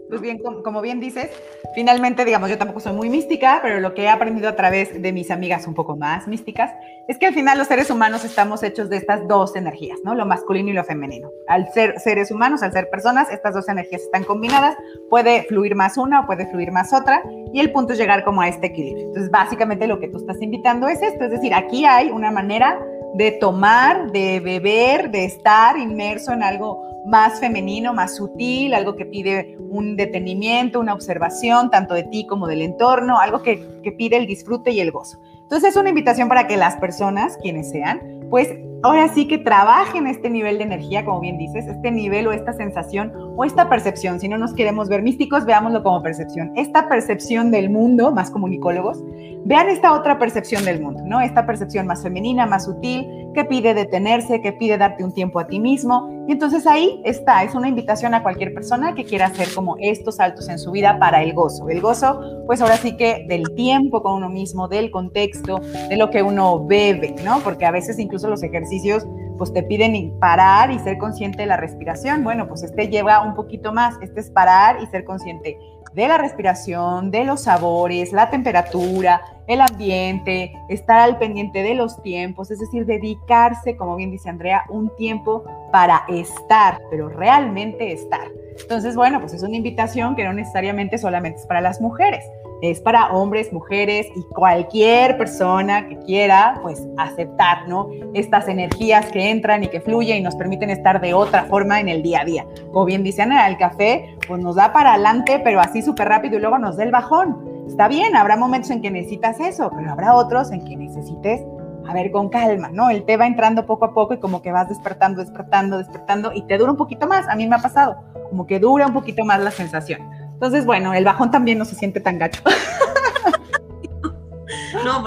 pues 0.10 0.22
bien, 0.22 0.39
como, 0.39 0.81
bien 0.81 1.00
dices, 1.00 1.29
finalmente, 1.74 2.25
digamos, 2.25 2.50
yo 2.50 2.58
tampoco 2.58 2.79
soy 2.79 2.93
muy 2.93 3.10
mística, 3.10 3.60
pero 3.62 3.79
lo 3.79 3.93
que 3.93 4.03
he 4.03 4.10
aprendido 4.10 4.50
a 4.50 4.55
través 4.55 5.01
de 5.01 5.13
mis 5.13 5.31
amigas 5.31 5.67
un 5.67 5.74
poco 5.74 5.96
más 5.96 6.27
místicas 6.27 6.72
es 7.08 7.17
que 7.17 7.27
al 7.27 7.34
final 7.34 7.58
los 7.58 7.67
seres 7.67 7.89
humanos 7.89 8.25
estamos 8.25 8.63
hechos 8.63 8.89
de 8.89 8.98
estas 8.98 9.27
dos 9.27 9.55
energías, 9.55 10.00
¿no? 10.03 10.15
Lo 10.15 10.25
masculino 10.25 10.70
y 10.70 10.74
lo 10.74 10.84
femenino. 10.84 11.29
Al 11.48 11.72
ser 11.72 12.00
seres 12.00 12.31
humanos, 12.31 12.63
al 12.63 12.72
ser 12.72 12.89
personas, 12.89 13.29
estas 13.31 13.53
dos 13.53 13.67
energías 13.70 14.01
están 14.01 14.24
combinadas, 14.24 14.75
puede 15.10 15.43
fluir 15.43 15.75
más 15.75 15.98
una 15.98 16.22
o 16.22 16.25
puede 16.25 16.46
fluir 16.48 16.72
más 16.72 16.93
otra, 16.93 17.24
y 17.53 17.60
el 17.60 17.72
punto 17.72 17.93
es 17.93 18.00
llegar 18.00 18.24
como 18.24 18.41
a 18.41 18.48
este 18.48 18.67
equilibrio. 18.67 19.08
Entonces, 19.08 19.31
básicamente 19.31 19.88
lo 19.88 20.00
que 20.00 20.08
tú 20.08 20.17
estás 20.17 20.41
invitando 20.41 20.88
es 20.88 21.01
esto, 21.01 21.25
es 21.25 21.31
decir, 21.31 21.53
aquí 21.53 21.86
hay 21.86 22.12
una 22.12 22.31
manera 22.31 22.79
de 23.15 23.32
tomar, 23.32 24.12
de 24.12 24.39
beber, 24.39 25.12
de 25.12 25.25
estar 25.25 25.77
inmerso 25.77 26.32
en 26.32 26.44
algo 26.44 26.91
más 27.06 27.39
femenino, 27.39 27.94
más 27.94 28.15
sutil, 28.15 28.74
algo 28.74 28.96
que 28.96 29.06
pide 29.06 29.58
un 29.70 29.96
detenimiento, 29.96 30.80
una 30.80 30.94
observación, 30.94 31.72
tanto 31.72 31.94
de 31.94 32.03
ti 32.03 32.25
como 32.27 32.48
del 32.48 32.62
entorno, 32.62 33.20
algo 33.20 33.41
que, 33.41 33.82
que 33.84 33.91
pide 33.91 34.18
el 34.18 34.27
disfrute 34.27 34.72
y 34.72 34.80
el 34.80 34.91
gozo. 34.91 35.20
Entonces 35.41 35.72
es 35.72 35.75
una 35.75 35.89
invitación 35.89 36.30
para 36.30 36.48
que 36.48 36.58
las 36.58 36.77
personas, 36.77 37.38
quienes 37.41 37.72
sean, 37.72 38.22
pues 38.30 38.50
ahora 38.84 39.10
sí 39.10 39.27
que 39.27 39.38
trabajen 39.38 40.08
este 40.08 40.30
nivel 40.30 40.58
de 40.58 40.63
energía, 40.63 41.03
como 41.03 41.20
bien 41.20 41.38
dices, 41.38 41.68
este 41.68 41.91
nivel 41.91 42.27
o 42.27 42.32
esta 42.32 42.53
sensación 42.53 43.12
o 43.41 43.43
esta 43.43 43.67
percepción. 43.67 44.19
Si 44.19 44.27
no 44.27 44.38
nos 44.38 44.53
queremos 44.53 44.88
ver 44.88 45.01
místicos, 45.01 45.45
veámoslo 45.45 45.81
como 45.81 46.03
percepción. 46.03 46.51
Esta 46.55 46.88
percepción 46.88 47.50
del 47.50 47.71
mundo, 47.71 48.12
más 48.12 48.29
comunicólogos, 48.29 49.03
vean 49.45 49.67
esta 49.67 49.93
otra 49.93 50.19
percepción 50.19 50.63
del 50.63 50.79
mundo, 50.79 51.01
¿no? 51.07 51.21
Esta 51.21 51.48
percepción 51.48 51.88
más 51.88 52.03
femenina, 52.03 52.45
más 52.45 52.65
sutil, 52.65 53.07
que 53.33 53.43
pide 53.45 53.74
detenerse, 53.74 54.41
que 54.41 54.53
pide 54.53 54.77
darte 54.77 55.03
un 55.03 55.12
tiempo 55.12 55.39
a 55.39 55.48
ti 55.48 55.60
mismo. 55.60 56.07
Y 56.27 56.33
entonces 56.33 56.67
ahí 56.67 57.01
está, 57.03 57.43
es 57.43 57.55
una 57.55 57.67
invitación 57.67 58.13
a 58.13 58.21
cualquier 58.21 58.53
persona 58.53 58.93
que 58.93 59.05
quiera 59.05 59.25
hacer 59.25 59.48
como 59.55 59.75
estos 59.79 60.17
saltos 60.17 60.48
en 60.48 60.60
su 60.60 60.69
vida 60.69 61.00
para 61.00 61.24
el 61.24 61.33
gozo. 61.33 61.67
El 61.67 61.81
gozo, 61.81 62.21
pues 62.45 62.62
ahora 62.62 62.77
sí 62.77 62.95
que 62.95 63.25
del 63.27 63.55
tiempo 63.55 64.03
con 64.03 64.17
uno 64.17 64.29
mismo, 64.29 64.67
del 64.67 64.91
contexto, 64.91 65.62
de 65.89 65.98
lo 65.98 66.12
que 66.12 66.21
uno 66.21 66.63
bebe, 66.63 67.15
¿no? 67.25 67.39
Porque 67.39 67.65
a 67.65 67.71
veces 67.71 67.98
incluso 67.98 68.29
los 68.29 68.43
ejercicios 68.43 69.07
pues 69.41 69.53
te 69.53 69.63
piden 69.63 70.19
parar 70.19 70.69
y 70.69 70.77
ser 70.77 71.00
consciente 71.00 71.41
de 71.41 71.48
la 71.48 71.57
respiración. 71.57 72.24
Bueno, 72.24 72.48
pues 72.48 72.62
este 72.62 72.89
lleva 72.89 73.24
un 73.24 73.33
poquito 73.33 73.74
más, 73.74 73.95
este 74.00 74.19
es 74.19 74.29
parar 74.29 74.77
y 74.83 74.86
ser 74.86 75.03
consciente 75.03 75.57
de 75.93 76.07
la 76.07 76.19
respiración, 76.19 77.10
de 77.10 77.25
los 77.25 77.41
sabores, 77.41 78.13
la 78.13 78.29
temperatura, 78.29 79.19
el 79.48 79.62
ambiente, 79.62 80.53
estar 80.69 81.00
al 81.00 81.17
pendiente 81.17 81.63
de 81.63 81.75
los 81.75 82.01
tiempos, 82.01 82.51
es 82.51 82.60
decir, 82.60 82.86
dedicarse, 82.86 83.75
como 83.75 83.95
bien 83.95 84.12
dice 84.12 84.29
Andrea, 84.29 84.63
un 84.69 84.95
tiempo 84.95 85.43
para 85.71 86.03
estar, 86.10 86.81
pero 86.89 87.10
realmente 87.10 87.91
estar. 87.91 88.29
Entonces, 88.60 88.95
bueno, 88.95 89.19
pues 89.19 89.33
es 89.33 89.43
una 89.43 89.55
invitación 89.55 90.15
que 90.15 90.24
no 90.24 90.33
necesariamente 90.33 90.98
solamente 90.98 91.39
es 91.39 91.48
para 91.48 91.62
las 91.62 91.81
mujeres 91.81 92.24
es 92.62 92.79
para 92.79 93.12
hombres, 93.12 93.51
mujeres 93.51 94.07
y 94.15 94.21
cualquier 94.33 95.17
persona 95.17 95.88
que 95.88 95.98
quiera, 95.98 96.60
pues, 96.62 96.88
aceptar, 96.98 97.67
¿no? 97.67 97.89
Estas 98.13 98.48
energías 98.48 99.12
que 99.12 99.31
entran 99.31 99.63
y 99.63 99.67
que 99.67 99.81
fluyen 99.81 100.17
y 100.17 100.21
nos 100.21 100.36
permiten 100.36 100.69
estar 100.69 101.01
de 101.01 101.13
otra 101.13 101.45
forma 101.45 101.79
en 101.79 101.89
el 101.89 102.03
día 102.03 102.21
a 102.21 102.25
día. 102.25 102.45
Como 102.71 102.86
bien 102.86 103.03
dicen, 103.03 103.31
el 103.31 103.57
café, 103.57 104.15
pues 104.27 104.41
nos 104.41 104.55
da 104.55 104.71
para 104.71 104.93
adelante, 104.93 105.41
pero 105.43 105.60
así 105.60 105.81
súper 105.81 106.07
rápido 106.07 106.38
y 106.38 106.41
luego 106.41 106.60
nos 106.60 106.77
da 106.77 106.83
el 106.83 106.91
bajón. 106.91 107.61
Está 107.72 107.88
bien, 107.88 108.18
habrá 108.18 108.36
momentos 108.36 108.70
en 108.70 108.82
que 108.82 108.92
necesitas 108.92 109.40
eso, 109.40 109.72
pero 109.74 109.92
habrá 109.92 110.13
otros 110.13 110.51
en 110.51 110.66
que 110.66 110.75
necesites 110.75 111.40
a 111.88 111.94
ver, 111.94 112.12
con 112.12 112.30
calma, 112.30 112.70
¿no? 112.70 112.90
El 112.90 113.06
té 113.06 113.18
va 113.18 113.25
entrando 113.25 113.66
poco 113.66 113.86
a 113.86 113.94
poco 113.94 114.13
y 114.13 114.20
como 114.20 114.42
que 114.42 114.51
vas 114.51 114.70
despertando, 114.70 115.22
despertando, 115.22 115.78
despertando 115.78 116.32
y 116.34 116.44
te 116.44 116.58
dura 116.58 116.72
un 116.72 116.78
poquito 116.78 117.08
más. 117.08 117.28
A 117.28 117.36
mí 117.36 117.48
me 117.48 117.56
ha 117.56 117.60
pasado, 117.60 117.98
como 118.30 118.46
que 118.46 118.60
dura 118.60 118.88
un 118.88 118.94
poquito 118.94 119.25
más 119.25 119.42
la 119.42 119.51
sensación. 119.51 120.01
Entonces, 120.34 120.66
bueno, 120.66 120.94
el 120.94 121.06
bajón 121.06 121.32
también 121.32 121.58
no 121.58 121.66
se 121.66 121.75
siente 121.75 122.00
tan 122.00 122.20
gacho. 122.20 122.42
no, 124.86 125.04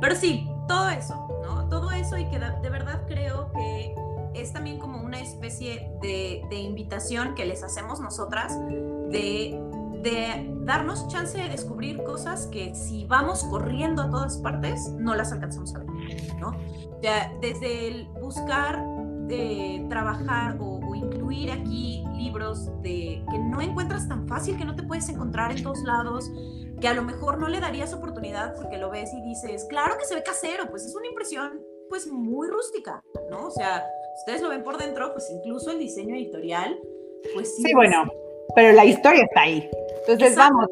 pero 0.00 0.14
sí, 0.14 0.48
todo 0.66 0.88
eso, 0.88 1.28
¿no? 1.42 1.68
Todo 1.68 1.90
eso 1.90 2.16
y 2.16 2.24
que 2.26 2.38
de 2.38 2.70
verdad 2.70 3.02
creo 3.06 3.52
que 3.52 3.94
es 4.34 4.52
también 4.52 4.78
como 4.78 5.02
una 5.02 5.20
especie 5.20 5.90
de, 6.00 6.42
invitación 6.50 7.34
que 7.34 7.44
les 7.44 7.62
hacemos 7.62 8.00
nosotras 8.00 8.58
de, 9.10 9.60
de, 10.02 10.50
darnos 10.60 11.08
chance 11.08 11.38
de 11.38 11.48
descubrir 11.48 12.02
cosas 12.02 12.46
que 12.46 12.74
si 12.74 13.04
vamos 13.06 13.44
corriendo 13.44 14.02
a 14.02 14.10
todas 14.10 14.38
partes 14.38 14.90
no 14.98 15.14
las 15.14 15.32
alcanzamos 15.32 15.74
a 15.74 15.80
ver, 15.80 15.88
¿no? 16.38 16.56
Sea, 17.00 17.32
desde 17.40 17.88
el 17.88 18.08
buscar 18.20 18.84
de 19.26 19.84
trabajar 19.88 20.56
o, 20.60 20.78
o 20.78 20.94
incluir 20.94 21.50
aquí 21.50 22.04
libros 22.14 22.70
de, 22.82 23.24
que 23.30 23.38
no 23.38 23.60
encuentras 23.60 24.08
tan 24.08 24.26
fácil, 24.28 24.56
que 24.56 24.64
no 24.64 24.76
te 24.76 24.82
puedes 24.82 25.08
encontrar 25.08 25.56
en 25.56 25.62
todos 25.62 25.82
lados, 25.82 26.30
que 26.80 26.88
a 26.88 26.94
lo 26.94 27.02
mejor 27.02 27.38
no 27.38 27.48
le 27.48 27.60
darías 27.60 27.92
oportunidad 27.94 28.54
porque 28.54 28.78
lo 28.78 28.90
ves 28.90 29.12
y 29.14 29.22
dices, 29.22 29.66
claro 29.68 29.96
que 29.98 30.04
se 30.04 30.14
ve 30.14 30.22
casero, 30.22 30.68
pues 30.70 30.84
es 30.84 30.94
una 30.94 31.06
impresión 31.06 31.62
pues 31.88 32.06
muy 32.06 32.48
rústica, 32.48 33.02
¿no? 33.30 33.48
O 33.48 33.50
sea, 33.50 33.86
ustedes 34.18 34.40
lo 34.40 34.48
ven 34.48 34.64
por 34.64 34.78
dentro, 34.78 35.12
pues 35.12 35.30
incluso 35.30 35.70
el 35.70 35.78
diseño 35.78 36.14
editorial, 36.14 36.78
pues 37.34 37.54
sí. 37.54 37.62
Sí, 37.62 37.74
bueno, 37.74 38.10
pero 38.54 38.72
la 38.72 38.84
historia 38.84 39.24
está 39.24 39.42
ahí. 39.42 39.68
Entonces, 40.06 40.36
vamos, 40.36 40.66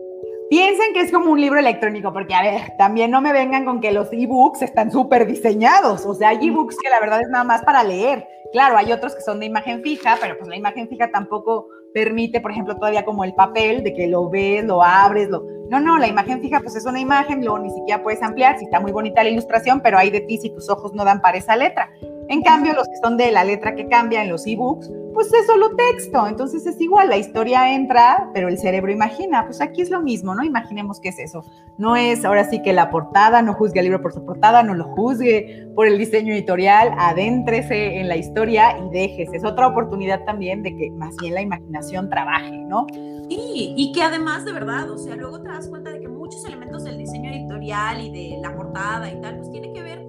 piensen 0.50 0.92
que 0.92 1.00
es 1.00 1.12
como 1.12 1.30
un 1.30 1.40
libro 1.40 1.58
electrónico, 1.58 2.12
porque 2.12 2.34
a 2.34 2.42
ver, 2.42 2.60
también 2.76 3.10
no 3.10 3.20
me 3.20 3.32
vengan 3.32 3.64
con 3.64 3.80
que 3.80 3.92
los 3.92 4.12
ebooks 4.12 4.62
están 4.62 4.90
súper 4.90 5.26
diseñados, 5.26 6.04
o 6.04 6.14
sea, 6.14 6.30
hay 6.30 6.48
ebooks 6.48 6.76
que 6.76 6.90
la 6.90 7.00
verdad 7.00 7.20
es 7.20 7.28
nada 7.28 7.44
más 7.44 7.62
para 7.62 7.84
leer. 7.84 8.26
Claro, 8.52 8.76
hay 8.76 8.92
otros 8.92 9.14
que 9.14 9.20
son 9.22 9.38
de 9.38 9.46
imagen 9.46 9.80
fija, 9.80 10.18
pero 10.20 10.36
pues 10.36 10.48
la 10.48 10.56
imagen 10.56 10.88
fija 10.88 11.08
tampoco 11.12 11.68
permite, 11.94 12.40
por 12.40 12.50
ejemplo, 12.50 12.74
todavía 12.74 13.04
como 13.04 13.22
el 13.22 13.34
papel, 13.34 13.84
de 13.84 13.94
que 13.94 14.08
lo 14.08 14.28
ves, 14.28 14.64
lo 14.64 14.82
abres, 14.82 15.28
lo... 15.28 15.44
No, 15.68 15.78
no, 15.78 15.98
la 15.98 16.08
imagen 16.08 16.40
fija 16.40 16.58
pues 16.60 16.74
es 16.74 16.84
una 16.84 16.98
imagen, 16.98 17.44
luego 17.44 17.60
ni 17.60 17.70
siquiera 17.70 18.02
puedes 18.02 18.20
ampliar, 18.22 18.58
si 18.58 18.64
está 18.64 18.80
muy 18.80 18.90
bonita 18.90 19.22
la 19.22 19.30
ilustración, 19.30 19.80
pero 19.80 19.98
hay 19.98 20.10
de 20.10 20.20
ti 20.22 20.36
si 20.38 20.50
tus 20.50 20.68
ojos 20.68 20.92
no 20.94 21.04
dan 21.04 21.20
para 21.20 21.38
esa 21.38 21.54
letra. 21.54 21.88
En 22.30 22.42
cambio, 22.42 22.72
los 22.74 22.86
que 22.86 22.96
son 23.02 23.16
de 23.16 23.32
la 23.32 23.42
letra 23.42 23.74
que 23.74 23.88
cambia 23.88 24.22
en 24.22 24.30
los 24.30 24.46
ebooks, 24.46 24.88
pues 25.12 25.32
es 25.34 25.46
solo 25.46 25.74
texto, 25.74 26.28
entonces 26.28 26.64
es 26.64 26.80
igual, 26.80 27.08
la 27.08 27.16
historia 27.16 27.74
entra, 27.74 28.30
pero 28.32 28.46
el 28.46 28.56
cerebro 28.56 28.92
imagina, 28.92 29.44
pues 29.46 29.60
aquí 29.60 29.82
es 29.82 29.90
lo 29.90 30.00
mismo, 30.00 30.32
¿no? 30.36 30.44
Imaginemos 30.44 31.00
qué 31.00 31.08
es 31.08 31.18
eso. 31.18 31.44
No 31.76 31.96
es 31.96 32.24
ahora 32.24 32.48
sí 32.48 32.62
que 32.62 32.72
la 32.72 32.88
portada, 32.90 33.42
no 33.42 33.52
juzgue 33.54 33.80
al 33.80 33.86
libro 33.86 34.00
por 34.00 34.12
su 34.12 34.24
portada, 34.24 34.62
no 34.62 34.74
lo 34.74 34.84
juzgue 34.84 35.68
por 35.74 35.88
el 35.88 35.98
diseño 35.98 36.32
editorial, 36.32 36.94
adéntrese 36.96 37.98
en 37.98 38.06
la 38.06 38.16
historia 38.16 38.78
y 38.78 38.90
déjese. 38.90 39.38
Es 39.38 39.44
otra 39.44 39.66
oportunidad 39.66 40.24
también 40.24 40.62
de 40.62 40.76
que 40.76 40.90
más 40.92 41.16
bien 41.16 41.34
la 41.34 41.42
imaginación 41.42 42.08
trabaje, 42.08 42.56
¿no? 42.56 42.86
Sí, 43.28 43.74
y 43.76 43.92
que 43.92 44.02
además 44.02 44.44
de 44.44 44.52
verdad, 44.52 44.88
o 44.88 44.98
sea, 44.98 45.16
luego 45.16 45.42
te 45.42 45.48
das 45.48 45.68
cuenta 45.68 45.90
de 45.90 46.00
que 46.00 46.08
muchos 46.08 46.44
elementos 46.44 46.84
del 46.84 46.96
diseño 46.96 47.32
editorial 47.32 48.00
y 48.00 48.12
de 48.12 48.40
la 48.40 48.54
portada 48.54 49.10
y 49.10 49.20
tal, 49.20 49.38
pues 49.38 49.50
tiene 49.50 49.72
que 49.72 49.82
ver 49.82 50.06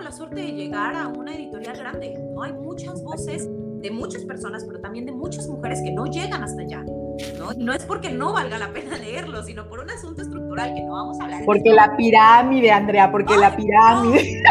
tuvo 0.00 0.02
la 0.02 0.12
suerte 0.12 0.40
de 0.40 0.52
llegar 0.52 0.96
a 0.96 1.08
una 1.08 1.34
editorial 1.34 1.76
grande? 1.76 2.14
No 2.34 2.42
hay 2.42 2.52
muchas 2.52 3.02
voces 3.02 3.48
de 3.80 3.90
muchas 3.90 4.24
personas, 4.24 4.64
pero 4.66 4.80
también 4.80 5.06
de 5.06 5.12
muchas 5.12 5.46
mujeres 5.48 5.80
que 5.82 5.90
no 5.92 6.06
llegan 6.06 6.42
hasta 6.42 6.62
allá. 6.62 6.84
¿no? 7.38 7.52
Y 7.52 7.64
no 7.64 7.72
es 7.72 7.84
porque 7.84 8.10
no 8.10 8.32
valga 8.32 8.58
la 8.58 8.72
pena 8.72 8.96
leerlo, 8.96 9.42
sino 9.42 9.68
por 9.68 9.80
un 9.80 9.90
asunto 9.90 10.22
estructural 10.22 10.74
que 10.74 10.82
no 10.82 10.92
vamos 10.92 11.20
a 11.20 11.24
hablar. 11.24 11.42
Porque 11.44 11.72
la 11.72 11.96
pirámide, 11.96 12.70
Andrea, 12.70 13.10
porque 13.10 13.36
la 13.36 13.56
pirámide. 13.56 14.42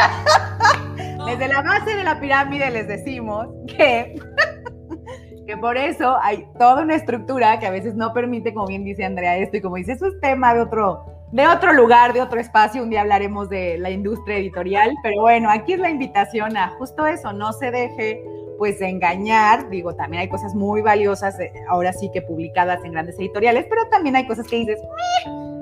Desde 1.25 1.47
la 1.47 1.61
base 1.61 1.95
de 1.95 2.03
la 2.03 2.19
pirámide 2.19 2.71
les 2.71 2.87
decimos 2.87 3.47
que 3.67 4.15
que 5.45 5.57
por 5.57 5.77
eso 5.77 6.15
hay 6.21 6.45
toda 6.59 6.83
una 6.83 6.95
estructura 6.95 7.59
que 7.59 7.65
a 7.65 7.71
veces 7.71 7.95
no 7.95 8.13
permite, 8.13 8.53
como 8.53 8.67
bien 8.67 8.83
dice 8.83 9.03
Andrea, 9.03 9.37
esto 9.37 9.57
y 9.57 9.61
como 9.61 9.77
dice, 9.77 9.93
eso 9.93 10.05
es 10.05 10.19
tema 10.21 10.53
de 10.53 10.61
otro, 10.61 11.05
de 11.31 11.47
otro 11.47 11.73
lugar, 11.73 12.13
de 12.13 12.21
otro 12.21 12.39
espacio, 12.39 12.81
un 12.81 12.89
día 12.89 13.01
hablaremos 13.01 13.49
de 13.49 13.77
la 13.77 13.91
industria 13.91 14.37
editorial, 14.37 14.95
pero 15.03 15.21
bueno, 15.21 15.49
aquí 15.49 15.73
es 15.73 15.79
la 15.79 15.89
invitación 15.89 16.57
a 16.57 16.69
justo 16.77 17.05
eso, 17.05 17.33
no 17.33 17.53
se 17.53 17.71
deje 17.71 18.23
pues 18.57 18.81
engañar, 18.81 19.69
digo, 19.69 19.95
también 19.95 20.21
hay 20.21 20.29
cosas 20.29 20.53
muy 20.53 20.81
valiosas, 20.81 21.39
eh, 21.39 21.53
ahora 21.69 21.93
sí 21.93 22.09
que 22.11 22.21
publicadas 22.21 22.83
en 22.83 22.91
grandes 22.91 23.17
editoriales, 23.17 23.65
pero 23.69 23.87
también 23.89 24.15
hay 24.15 24.27
cosas 24.27 24.47
que 24.47 24.57
dices, 24.57 24.79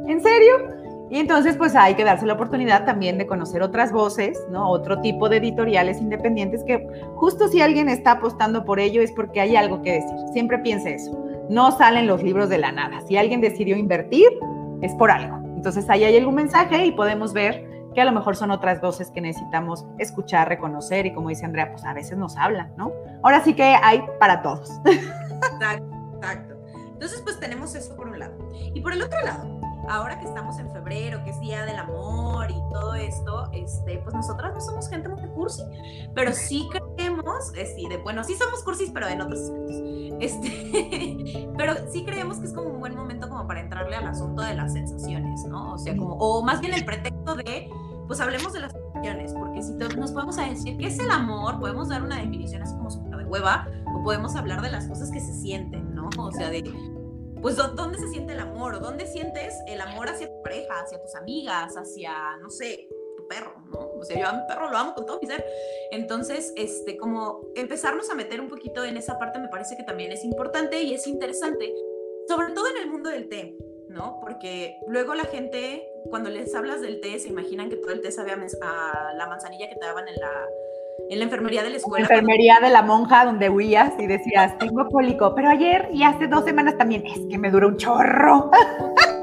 ¿en 0.07 0.21
serio? 0.21 0.53
Y 1.09 1.19
entonces, 1.19 1.55
pues 1.55 1.75
hay 1.75 1.93
que 1.93 2.03
darse 2.03 2.25
la 2.25 2.33
oportunidad 2.33 2.85
también 2.85 3.17
de 3.17 3.27
conocer 3.27 3.61
otras 3.61 3.93
voces, 3.93 4.37
¿no? 4.49 4.69
Otro 4.69 4.99
tipo 4.99 5.29
de 5.29 5.37
editoriales 5.37 6.01
independientes 6.01 6.63
que 6.65 6.85
justo 7.15 7.47
si 7.47 7.61
alguien 7.61 7.87
está 7.87 8.11
apostando 8.13 8.65
por 8.65 8.79
ello 8.79 9.01
es 9.01 9.13
porque 9.13 9.39
hay 9.39 9.55
algo 9.55 9.81
que 9.83 9.93
decir. 9.93 10.17
Siempre 10.33 10.57
piense 10.57 10.95
eso. 10.95 11.17
No 11.49 11.71
salen 11.71 12.07
los 12.07 12.23
libros 12.23 12.49
de 12.49 12.57
la 12.57 12.73
nada. 12.73 12.99
Si 13.07 13.15
alguien 13.15 13.39
decidió 13.39 13.77
invertir, 13.77 14.27
es 14.81 14.93
por 14.95 15.09
algo. 15.09 15.46
Entonces 15.67 15.89
ahí 15.89 16.05
hay 16.05 16.15
algún 16.15 16.35
mensaje 16.35 16.85
y 16.85 16.93
podemos 16.93 17.33
ver 17.33 17.67
que 17.93 17.99
a 17.99 18.05
lo 18.05 18.13
mejor 18.13 18.37
son 18.37 18.51
otras 18.51 18.79
voces 18.79 19.11
que 19.11 19.19
necesitamos 19.19 19.85
escuchar, 19.99 20.47
reconocer 20.47 21.05
y 21.05 21.13
como 21.13 21.27
dice 21.27 21.43
Andrea, 21.43 21.73
pues 21.73 21.83
a 21.83 21.93
veces 21.93 22.17
nos 22.17 22.37
hablan, 22.37 22.73
¿no? 22.77 22.93
Ahora 23.21 23.43
sí 23.43 23.53
que 23.53 23.63
hay 23.63 24.01
para 24.17 24.41
todos. 24.41 24.71
Exacto, 24.85 25.85
exacto. 26.15 26.55
Entonces, 26.93 27.21
pues 27.21 27.37
tenemos 27.41 27.75
eso 27.75 27.97
por 27.97 28.07
un 28.07 28.17
lado. 28.17 28.33
Y 28.73 28.79
por 28.79 28.93
el 28.93 29.03
otro 29.03 29.19
lado, 29.25 29.59
ahora 29.89 30.17
que 30.19 30.25
estamos 30.25 30.57
en 30.57 30.71
febrero, 30.71 31.21
que 31.25 31.31
es 31.31 31.39
Día 31.41 31.65
del 31.65 31.79
Amor 31.79 32.49
y 32.49 32.59
todo 32.71 32.95
esto, 32.95 33.49
este, 33.51 33.97
pues 33.97 34.15
nosotras 34.15 34.53
no 34.53 34.61
somos 34.61 34.89
gente 34.89 35.09
muy 35.09 35.27
cursi, 35.31 35.63
pero 36.15 36.31
sí 36.31 36.65
creemos, 36.71 37.06
eh, 37.55 37.73
sí, 37.75 37.87
de, 37.87 37.97
bueno, 37.97 38.23
sí 38.23 38.35
somos 38.35 38.63
cursis, 38.63 38.91
pero 38.93 39.07
en 39.07 39.21
otros 39.21 39.39
aspectos. 39.39 39.75
Este, 40.19 41.49
pero 41.57 41.73
sí 41.91 42.03
creemos 42.03 42.37
que 42.37 42.47
es 42.47 42.53
como 42.53 42.69
un 42.69 42.79
buen 42.79 42.95
momento 42.95 43.29
como 43.29 43.47
para 43.47 43.61
entrarle 43.61 43.95
al 43.95 44.07
asunto 44.07 44.41
de 44.41 44.55
las 44.55 44.73
sensaciones, 44.73 45.43
¿no? 45.45 45.73
O 45.73 45.77
sea, 45.77 45.95
como, 45.95 46.15
o 46.15 46.43
más 46.43 46.61
bien 46.61 46.73
el 46.73 46.85
pretexto 46.85 47.35
de, 47.35 47.69
pues 48.07 48.19
hablemos 48.19 48.53
de 48.53 48.61
las 48.61 48.71
sensaciones, 48.71 49.33
porque 49.33 49.61
si 49.61 49.73
nos 49.73 50.11
podemos 50.11 50.35
decir 50.37 50.77
qué 50.77 50.87
es 50.87 50.99
el 50.99 51.11
amor, 51.11 51.59
podemos 51.59 51.89
dar 51.89 52.03
una 52.03 52.17
definición 52.17 52.61
así 52.61 52.75
como 52.75 52.89
de 53.17 53.25
hueva, 53.25 53.67
o 53.95 54.03
podemos 54.03 54.35
hablar 54.35 54.61
de 54.61 54.71
las 54.71 54.87
cosas 54.87 55.11
que 55.11 55.19
se 55.19 55.33
sienten, 55.33 55.93
¿no? 55.93 56.09
O 56.17 56.31
sea, 56.31 56.49
de 56.49 56.63
pues 57.41 57.55
dónde 57.55 57.99
se 57.99 58.07
siente 58.09 58.33
el 58.33 58.39
amor 58.39 58.57
dónde 58.79 59.05
sientes 59.05 59.53
el 59.67 59.79
amor 59.81 60.09
hacia 60.09 60.27
tu 60.27 60.41
pareja, 60.41 60.81
hacia 60.81 61.01
tus 61.01 61.15
amigas, 61.15 61.75
hacia, 61.75 62.37
no 62.41 62.49
sé, 62.49 62.87
tu 63.17 63.27
perro, 63.27 63.53
¿no? 63.71 63.86
O 63.99 64.03
sea, 64.03 64.19
yo 64.19 64.27
a 64.27 64.33
mi 64.33 64.47
perro 64.47 64.69
lo 64.69 64.77
amo 64.77 64.93
con 64.93 65.05
todo 65.05 65.19
mi 65.21 65.27
ser. 65.27 65.45
Entonces, 65.91 66.53
este, 66.55 66.97
como 66.97 67.41
empezarnos 67.55 68.09
a 68.09 68.15
meter 68.15 68.41
un 68.41 68.49
poquito 68.49 68.83
en 68.83 68.97
esa 68.97 69.17
parte 69.17 69.39
me 69.39 69.49
parece 69.49 69.75
que 69.75 69.83
también 69.83 70.11
es 70.11 70.23
importante 70.23 70.81
y 70.81 70.93
es 70.93 71.07
interesante, 71.07 71.73
sobre 72.27 72.53
todo 72.53 72.67
en 72.67 72.83
el 72.83 72.89
mundo 72.89 73.09
del 73.09 73.29
té, 73.29 73.57
¿no? 73.89 74.19
Porque 74.21 74.77
luego 74.87 75.15
la 75.15 75.25
gente, 75.25 75.87
cuando 76.09 76.29
les 76.29 76.53
hablas 76.55 76.81
del 76.81 77.01
té, 77.01 77.19
se 77.19 77.29
imaginan 77.29 77.69
que 77.69 77.77
todo 77.77 77.91
el 77.91 78.01
té 78.01 78.11
sabe 78.11 78.31
a 78.31 79.13
la 79.15 79.27
manzanilla 79.27 79.69
que 79.69 79.75
te 79.75 79.85
daban 79.85 80.07
en 80.07 80.15
la 80.15 80.31
en 81.09 81.19
la 81.19 81.25
enfermería 81.25 81.63
de 81.63 81.69
la 81.69 81.77
escuela. 81.77 82.07
La 82.07 82.15
enfermería 82.15 82.57
de 82.61 82.69
la 82.69 82.81
monja 82.81 83.25
donde 83.25 83.49
huías 83.49 83.93
y 83.99 84.07
decías, 84.07 84.57
tengo 84.57 84.87
cólico, 84.89 85.33
pero 85.35 85.49
ayer 85.49 85.89
y 85.93 86.03
hace 86.03 86.27
dos 86.27 86.43
semanas 86.43 86.77
también, 86.77 87.05
es 87.05 87.19
que 87.29 87.37
me 87.37 87.49
dura 87.51 87.67
un 87.67 87.77
chorro. 87.77 88.51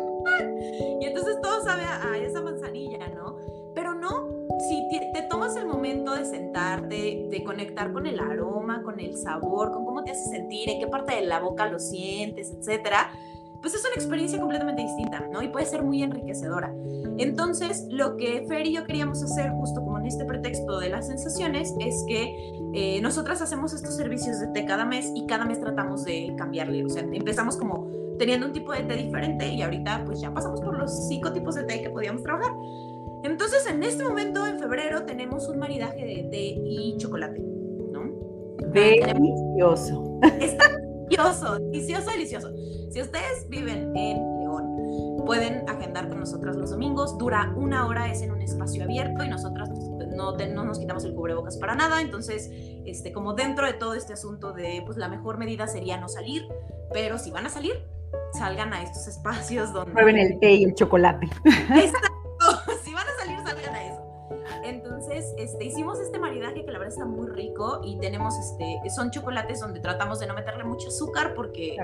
momento 5.94 6.14
de 6.14 6.24
sentarte, 6.24 7.28
de 7.30 7.44
conectar 7.44 7.92
con 7.92 8.06
el 8.06 8.18
aroma, 8.18 8.82
con 8.82 8.98
el 9.00 9.16
sabor, 9.16 9.72
con 9.72 9.84
cómo 9.84 10.02
te 10.02 10.10
hace 10.10 10.28
sentir, 10.30 10.68
en 10.68 10.80
qué 10.80 10.86
parte 10.86 11.14
de 11.14 11.22
la 11.22 11.40
boca 11.40 11.66
lo 11.66 11.78
sientes, 11.78 12.52
etcétera, 12.52 13.10
pues 13.60 13.74
es 13.74 13.80
una 13.80 13.94
experiencia 13.94 14.38
completamente 14.38 14.82
distinta, 14.82 15.26
¿no? 15.32 15.42
Y 15.42 15.48
puede 15.48 15.64
ser 15.64 15.82
muy 15.82 16.02
enriquecedora. 16.02 16.74
Entonces, 17.16 17.86
lo 17.88 18.16
que 18.16 18.44
Fer 18.46 18.66
y 18.66 18.74
yo 18.74 18.84
queríamos 18.84 19.22
hacer, 19.22 19.52
justo 19.52 19.80
como 19.80 19.98
en 19.98 20.06
este 20.06 20.24
pretexto 20.26 20.78
de 20.80 20.90
las 20.90 21.06
sensaciones, 21.06 21.72
es 21.80 22.04
que 22.06 22.52
eh, 22.74 23.00
nosotras 23.00 23.40
hacemos 23.40 23.72
estos 23.72 23.96
servicios 23.96 24.38
de 24.40 24.48
té 24.48 24.66
cada 24.66 24.84
mes 24.84 25.10
y 25.14 25.26
cada 25.26 25.46
mes 25.46 25.60
tratamos 25.60 26.04
de 26.04 26.34
cambiarle. 26.36 26.84
O 26.84 26.90
sea, 26.90 27.04
empezamos 27.10 27.56
como 27.56 27.88
teniendo 28.18 28.46
un 28.46 28.52
tipo 28.52 28.72
de 28.72 28.82
té 28.82 28.96
diferente 28.96 29.48
y 29.48 29.62
ahorita 29.62 30.04
pues 30.04 30.20
ya 30.20 30.32
pasamos 30.32 30.60
por 30.60 30.78
los 30.78 31.08
cinco 31.08 31.32
tipos 31.32 31.54
de 31.54 31.64
té 31.64 31.82
que 31.82 31.90
podíamos 31.90 32.22
trabajar. 32.22 32.52
Entonces, 33.24 33.66
en 33.66 33.82
este 33.82 34.04
momento, 34.04 34.46
en 34.46 34.58
febrero, 34.58 35.04
tenemos 35.04 35.48
un 35.48 35.58
maridaje 35.58 36.04
de 36.04 36.28
té 36.30 36.60
y 36.62 36.96
chocolate, 36.98 37.40
¿no? 37.40 38.56
Delicioso. 38.70 40.20
Está 40.40 40.68
delicioso, 41.08 41.58
delicioso, 41.58 42.10
delicioso. 42.10 42.52
Si 42.90 43.00
ustedes 43.00 43.48
viven 43.48 43.96
en 43.96 44.40
León, 44.40 45.24
pueden 45.24 45.66
agendar 45.68 46.08
con 46.10 46.20
nosotras 46.20 46.56
los 46.56 46.70
domingos. 46.70 47.16
Dura 47.16 47.52
una 47.56 47.86
hora, 47.86 48.10
es 48.10 48.20
en 48.20 48.30
un 48.30 48.42
espacio 48.42 48.84
abierto 48.84 49.24
y 49.24 49.28
nosotras 49.28 49.70
no, 50.14 50.36
no, 50.36 50.64
nos 50.64 50.78
quitamos 50.78 51.04
el 51.04 51.14
cubrebocas 51.14 51.56
para 51.56 51.74
nada. 51.74 52.02
Entonces, 52.02 52.50
este, 52.84 53.12
como 53.12 53.32
dentro 53.32 53.66
de 53.66 53.72
todo 53.72 53.94
este 53.94 54.12
asunto 54.12 54.52
de, 54.52 54.82
pues 54.84 54.98
la 54.98 55.08
mejor 55.08 55.38
medida 55.38 55.66
sería 55.66 55.98
no 55.98 56.08
salir, 56.08 56.46
pero 56.92 57.18
si 57.18 57.30
van 57.30 57.46
a 57.46 57.48
salir, 57.48 57.72
salgan 58.34 58.74
a 58.74 58.82
estos 58.82 59.08
espacios 59.08 59.72
donde... 59.72 59.92
Prueben 59.92 60.18
el 60.18 60.38
té 60.40 60.52
y 60.52 60.64
el 60.64 60.74
chocolate. 60.74 61.26
si 61.26 61.92
Entonces, 64.64 65.34
este, 65.36 65.66
hicimos 65.66 66.00
este 66.00 66.18
maridaje 66.18 66.64
que 66.64 66.72
la 66.72 66.78
verdad 66.78 66.94
está 66.94 67.04
muy 67.04 67.28
rico 67.28 67.80
y 67.84 67.98
tenemos, 67.98 68.34
este, 68.38 68.78
son 68.90 69.10
chocolates 69.10 69.60
donde 69.60 69.80
tratamos 69.80 70.20
de 70.20 70.26
no 70.26 70.34
meterle 70.34 70.64
mucho 70.64 70.88
azúcar 70.88 71.34
porque, 71.34 71.76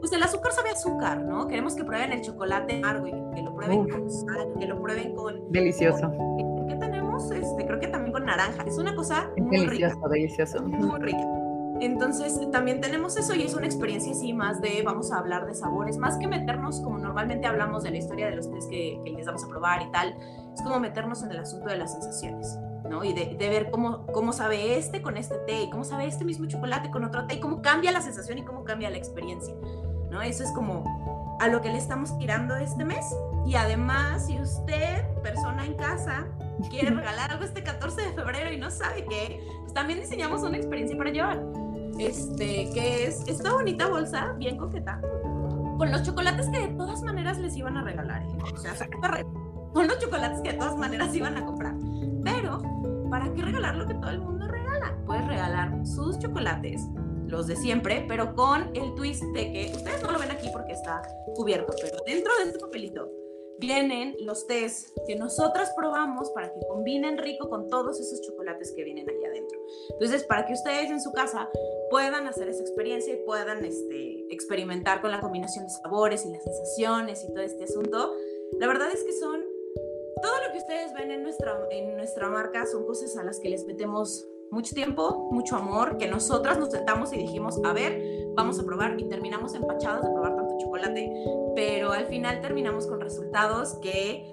pues 0.00 0.12
el 0.12 0.22
azúcar 0.22 0.52
sabe 0.52 0.70
azúcar, 0.70 1.22
¿no? 1.22 1.48
Queremos 1.48 1.74
que 1.74 1.84
prueben 1.84 2.12
el 2.12 2.20
chocolate 2.20 2.76
amargo 2.76 3.06
y 3.06 3.12
que 3.34 3.42
lo 3.42 3.54
prueben 3.54 3.88
con 3.88 4.10
sal, 4.10 4.52
que 4.58 4.66
lo 4.66 4.80
prueben 4.80 5.14
con... 5.14 5.50
Delicioso. 5.50 6.12
¿Qué 6.68 6.76
tenemos? 6.76 7.30
Este, 7.30 7.66
creo 7.66 7.80
que 7.80 7.88
también 7.88 8.12
con 8.12 8.26
naranja. 8.26 8.64
Es 8.64 8.76
una 8.76 8.94
cosa 8.94 9.30
muy 9.36 9.58
delicioso, 9.58 9.96
rica. 9.96 10.08
Delicioso, 10.08 10.62
Muy 10.62 11.00
rica. 11.00 11.24
Entonces 11.80 12.40
también 12.50 12.80
tenemos 12.80 13.16
eso 13.16 13.34
y 13.34 13.42
es 13.42 13.54
una 13.54 13.66
experiencia 13.66 14.12
así 14.12 14.32
más 14.32 14.60
de 14.62 14.82
vamos 14.82 15.12
a 15.12 15.18
hablar 15.18 15.46
de 15.46 15.54
sabores, 15.54 15.98
más 15.98 16.16
que 16.16 16.26
meternos 16.26 16.80
como 16.80 16.98
normalmente 16.98 17.46
hablamos 17.46 17.82
de 17.82 17.90
la 17.90 17.98
historia 17.98 18.30
de 18.30 18.36
los 18.36 18.50
tés 18.50 18.66
que, 18.66 18.98
que 19.04 19.10
les 19.10 19.26
vamos 19.26 19.44
a 19.44 19.48
probar 19.48 19.82
y 19.82 19.90
tal, 19.90 20.16
es 20.56 20.62
como 20.62 20.80
meternos 20.80 21.22
en 21.22 21.30
el 21.30 21.38
asunto 21.38 21.68
de 21.68 21.76
las 21.76 21.92
sensaciones. 21.92 22.58
¿no? 22.88 23.04
Y 23.04 23.12
de, 23.12 23.36
de, 23.38 23.48
ver 23.48 23.70
cómo, 23.70 24.06
cómo 24.06 24.32
sabe 24.32 24.78
este 24.78 25.02
con 25.02 25.16
este 25.16 25.36
té, 25.38 25.62
y 25.62 25.70
cómo 25.70 25.84
sabe 25.84 26.06
este 26.06 26.24
mismo 26.24 26.46
chocolate 26.46 26.90
con 26.90 27.04
otro 27.04 27.26
té, 27.26 27.34
y 27.34 27.40
cómo 27.40 27.60
cambia 27.62 27.92
la 27.92 28.00
sensación 28.00 28.38
y 28.38 28.44
cómo 28.44 28.64
cambia 28.64 28.90
la 28.90 28.96
experiencia, 28.96 29.54
¿no? 30.10 30.22
Eso 30.22 30.44
es 30.44 30.52
como 30.52 31.36
a 31.40 31.48
lo 31.48 31.60
que 31.60 31.68
le 31.68 31.78
estamos 31.78 32.16
tirando 32.18 32.56
este 32.56 32.84
mes. 32.84 33.04
Y 33.44 33.54
además, 33.54 34.26
si 34.26 34.40
usted, 34.40 35.04
persona 35.22 35.66
en 35.66 35.74
casa, 35.74 36.26
quiere 36.70 36.90
regalar 36.94 37.32
algo 37.32 37.44
este 37.44 37.62
14 37.62 38.02
de 38.02 38.12
febrero 38.12 38.52
y 38.52 38.56
no 38.56 38.70
sabe 38.70 39.04
qué, 39.04 39.44
pues 39.62 39.74
también 39.74 40.00
diseñamos 40.00 40.42
una 40.42 40.56
experiencia 40.56 40.96
para 40.96 41.10
llevar. 41.10 41.42
Este, 41.98 42.70
que 42.74 43.06
es 43.06 43.26
esta 43.26 43.52
bonita 43.52 43.88
bolsa, 43.88 44.34
bien 44.38 44.58
coqueta, 44.58 45.00
con 45.78 45.90
los 45.90 46.02
chocolates 46.02 46.48
que 46.50 46.60
de 46.60 46.68
todas 46.68 47.02
maneras 47.02 47.38
les 47.38 47.56
iban 47.56 47.76
a 47.78 47.82
regalar. 47.82 48.22
¿eh? 48.22 48.28
O 48.52 48.56
sea, 48.56 48.74
con 49.76 49.88
los 49.88 49.98
chocolates 49.98 50.40
que 50.40 50.52
de 50.52 50.58
todas 50.58 50.78
maneras 50.78 51.14
iban 51.14 51.36
a 51.36 51.44
comprar. 51.44 51.74
Pero, 52.24 52.62
¿para 53.10 53.30
qué 53.34 53.42
regalar 53.42 53.76
lo 53.76 53.86
que 53.86 53.92
todo 53.92 54.08
el 54.08 54.20
mundo 54.20 54.48
regala? 54.48 54.96
Puedes 55.04 55.26
regalar 55.26 55.86
sus 55.86 56.18
chocolates, 56.18 56.80
los 57.26 57.46
de 57.46 57.56
siempre, 57.56 58.06
pero 58.08 58.34
con 58.34 58.74
el 58.74 58.94
twist 58.94 59.22
de 59.34 59.52
que 59.52 59.72
ustedes 59.76 60.02
no 60.02 60.12
lo 60.12 60.18
ven 60.18 60.30
aquí 60.30 60.48
porque 60.50 60.72
está 60.72 61.02
cubierto, 61.34 61.74
pero 61.78 61.98
dentro 62.06 62.32
de 62.38 62.44
este 62.44 62.58
papelito 62.58 63.12
vienen 63.58 64.16
los 64.20 64.46
tés 64.46 64.94
que 65.06 65.14
nosotras 65.14 65.70
probamos 65.76 66.30
para 66.30 66.48
que 66.48 66.60
combinen 66.68 67.18
rico 67.18 67.50
con 67.50 67.68
todos 67.68 68.00
esos 68.00 68.22
chocolates 68.22 68.72
que 68.74 68.82
vienen 68.82 69.06
ahí 69.10 69.24
adentro. 69.26 69.58
Entonces, 69.90 70.24
para 70.24 70.46
que 70.46 70.54
ustedes 70.54 70.90
en 70.90 71.02
su 71.02 71.12
casa 71.12 71.50
puedan 71.90 72.26
hacer 72.26 72.48
esa 72.48 72.62
experiencia 72.62 73.12
y 73.12 73.22
puedan 73.26 73.62
este, 73.62 74.24
experimentar 74.30 75.02
con 75.02 75.10
la 75.10 75.20
combinación 75.20 75.66
de 75.66 75.70
sabores 75.82 76.24
y 76.24 76.32
las 76.32 76.42
sensaciones 76.44 77.22
y 77.24 77.28
todo 77.34 77.42
este 77.42 77.64
asunto, 77.64 78.14
la 78.58 78.66
verdad 78.68 78.88
es 78.90 79.04
que 79.04 79.12
son 79.12 79.44
todo 80.22 80.32
lo 80.46 80.52
que 80.52 80.58
ustedes 80.58 80.92
ven 80.94 81.10
en 81.10 81.22
nuestra, 81.22 81.58
en 81.70 81.96
nuestra 81.96 82.28
marca 82.28 82.64
son 82.66 82.86
cosas 82.86 83.16
a 83.16 83.24
las 83.24 83.38
que 83.38 83.48
les 83.48 83.66
metemos 83.66 84.26
mucho 84.50 84.74
tiempo, 84.74 85.28
mucho 85.30 85.56
amor, 85.56 85.98
que 85.98 86.08
nosotras 86.08 86.58
nos 86.58 86.70
sentamos 86.70 87.12
y 87.12 87.18
dijimos, 87.18 87.60
a 87.64 87.72
ver, 87.72 88.00
vamos 88.34 88.58
a 88.58 88.64
probar 88.64 88.98
y 88.98 89.08
terminamos 89.08 89.54
empachados 89.54 90.04
de 90.04 90.10
probar 90.10 90.36
tanto 90.36 90.56
chocolate, 90.58 91.12
pero 91.54 91.92
al 91.92 92.06
final 92.06 92.40
terminamos 92.40 92.86
con 92.86 93.00
resultados 93.00 93.74
que, 93.82 94.24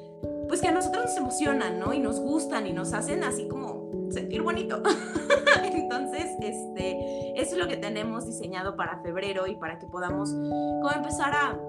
pues 0.48 0.62
que 0.62 0.68
a 0.68 0.72
nosotros 0.72 1.06
nos 1.06 1.18
emocionan, 1.18 1.80
¿no? 1.80 1.94
Y 1.94 2.00
nos 2.00 2.20
gustan 2.20 2.68
y 2.68 2.74
nos 2.74 2.94
hacen 2.94 3.24
así 3.24 3.48
como 3.48 3.92
sentir 4.12 4.42
bonito. 4.42 4.82
Entonces, 5.64 6.28
este, 6.40 7.34
eso 7.42 7.56
es 7.56 7.58
lo 7.58 7.68
que 7.68 7.78
tenemos 7.78 8.26
diseñado 8.26 8.76
para 8.76 9.02
febrero 9.02 9.48
y 9.48 9.56
para 9.56 9.80
que 9.80 9.88
podamos 9.88 10.32
como 10.32 10.92
empezar 10.96 11.34
a 11.34 11.60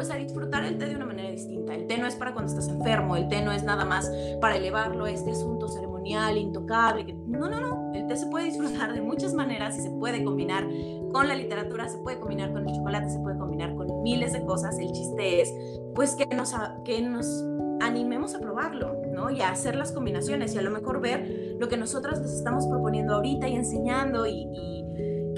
pues 0.00 0.10
a 0.10 0.16
disfrutar 0.16 0.64
el 0.64 0.78
té 0.78 0.86
de 0.86 0.96
una 0.96 1.04
manera 1.04 1.30
distinta. 1.30 1.74
El 1.74 1.86
té 1.86 1.98
no 1.98 2.06
es 2.06 2.14
para 2.14 2.32
cuando 2.32 2.50
estás 2.50 2.68
enfermo, 2.68 3.16
el 3.16 3.28
té 3.28 3.42
no 3.42 3.52
es 3.52 3.64
nada 3.64 3.84
más 3.84 4.10
para 4.40 4.56
elevarlo 4.56 5.04
a 5.04 5.10
este 5.10 5.32
asunto 5.32 5.68
ceremonial, 5.68 6.38
intocable. 6.38 7.04
Que... 7.04 7.12
No, 7.12 7.50
no, 7.50 7.60
no. 7.60 7.92
El 7.92 8.06
té 8.06 8.16
se 8.16 8.26
puede 8.28 8.46
disfrutar 8.46 8.94
de 8.94 9.02
muchas 9.02 9.34
maneras 9.34 9.76
y 9.76 9.82
se 9.82 9.90
puede 9.90 10.24
combinar 10.24 10.66
con 11.12 11.28
la 11.28 11.34
literatura, 11.34 11.86
se 11.86 11.98
puede 11.98 12.18
combinar 12.18 12.50
con 12.50 12.66
el 12.66 12.74
chocolate, 12.74 13.10
se 13.10 13.18
puede 13.18 13.36
combinar 13.36 13.74
con 13.74 14.02
miles 14.02 14.32
de 14.32 14.42
cosas. 14.46 14.78
El 14.78 14.90
chiste 14.90 15.42
es, 15.42 15.54
pues, 15.94 16.16
que 16.16 16.24
nos, 16.34 16.54
que 16.86 17.02
nos 17.02 17.44
animemos 17.82 18.34
a 18.34 18.40
probarlo, 18.40 18.96
¿no? 19.12 19.30
Y 19.30 19.42
a 19.42 19.50
hacer 19.50 19.74
las 19.74 19.92
combinaciones 19.92 20.54
y 20.54 20.58
a 20.58 20.62
lo 20.62 20.70
mejor 20.70 21.02
ver 21.02 21.56
lo 21.58 21.68
que 21.68 21.76
nosotras 21.76 22.22
les 22.22 22.32
estamos 22.32 22.66
proponiendo 22.66 23.16
ahorita 23.16 23.48
y 23.48 23.54
enseñando 23.54 24.26
y, 24.26 24.48
y 24.50 24.79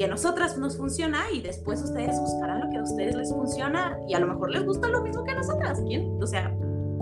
nosotras 0.08 0.56
nos 0.58 0.76
funciona 0.76 1.22
y 1.32 1.40
después 1.40 1.82
ustedes 1.82 2.18
buscarán 2.18 2.60
lo 2.60 2.70
que 2.70 2.78
a 2.78 2.82
ustedes 2.82 3.14
les 3.14 3.32
funciona 3.32 3.98
y 4.08 4.14
a 4.14 4.20
lo 4.20 4.26
mejor 4.26 4.50
les 4.50 4.64
gusta 4.64 4.88
lo 4.88 5.02
mismo 5.02 5.24
que 5.24 5.32
a 5.32 5.34
nosotras. 5.36 5.80
¿Quién? 5.86 6.18
O 6.20 6.26
sea, 6.26 6.52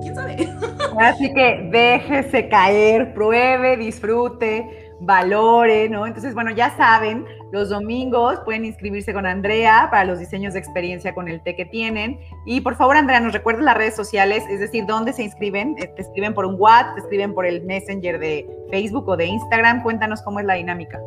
¿quién 0.01 0.15
sabe? 0.15 0.49
Así 0.99 1.33
que 1.33 1.69
déjese 1.71 2.49
caer, 2.49 3.15
pruebe, 3.15 3.77
disfrute, 3.77 4.95
valore, 5.01 5.89
¿no? 5.89 6.07
Entonces, 6.07 6.35
bueno, 6.35 6.51
ya 6.51 6.77
saben, 6.77 7.25
los 7.53 7.71
domingos 7.71 8.41
pueden 8.45 8.65
inscribirse 8.65 9.13
con 9.13 9.27
Andrea 9.27 9.89
para 9.91 10.05
los 10.05 10.19
diseños 10.19 10.55
de 10.55 10.61
experiencia 10.61 11.15
con 11.15 11.29
el 11.29 11.43
té 11.43 11.57
que 11.57 11.65
tienen. 11.65 12.21
Y 12.47 12.61
por 12.61 12.77
favor, 12.77 12.97
Andrea, 12.97 13.21
nos 13.21 13.33
recuerda 13.33 13.63
las 13.63 13.77
redes 13.77 13.97
sociales, 13.97 14.45
es 14.51 14.61
decir, 14.61 14.87
dónde 14.87 15.13
se 15.13 15.23
inscriben. 15.23 15.75
Eh, 15.79 15.89
te 15.97 16.03
escriben 16.03 16.35
por 16.35 16.45
un 16.45 16.57
WhatsApp, 16.59 16.95
te 16.95 17.01
escriben 17.01 17.35
por 17.35 17.47
el 17.47 17.63
Messenger 17.65 18.19
de 18.19 18.49
Facebook 18.71 19.09
o 19.09 19.17
de 19.17 19.27
Instagram. 19.27 19.83
Cuéntanos 19.83 20.23
cómo 20.23 20.41
es 20.41 20.47
la 20.47 20.55
dinámica. 20.55 21.01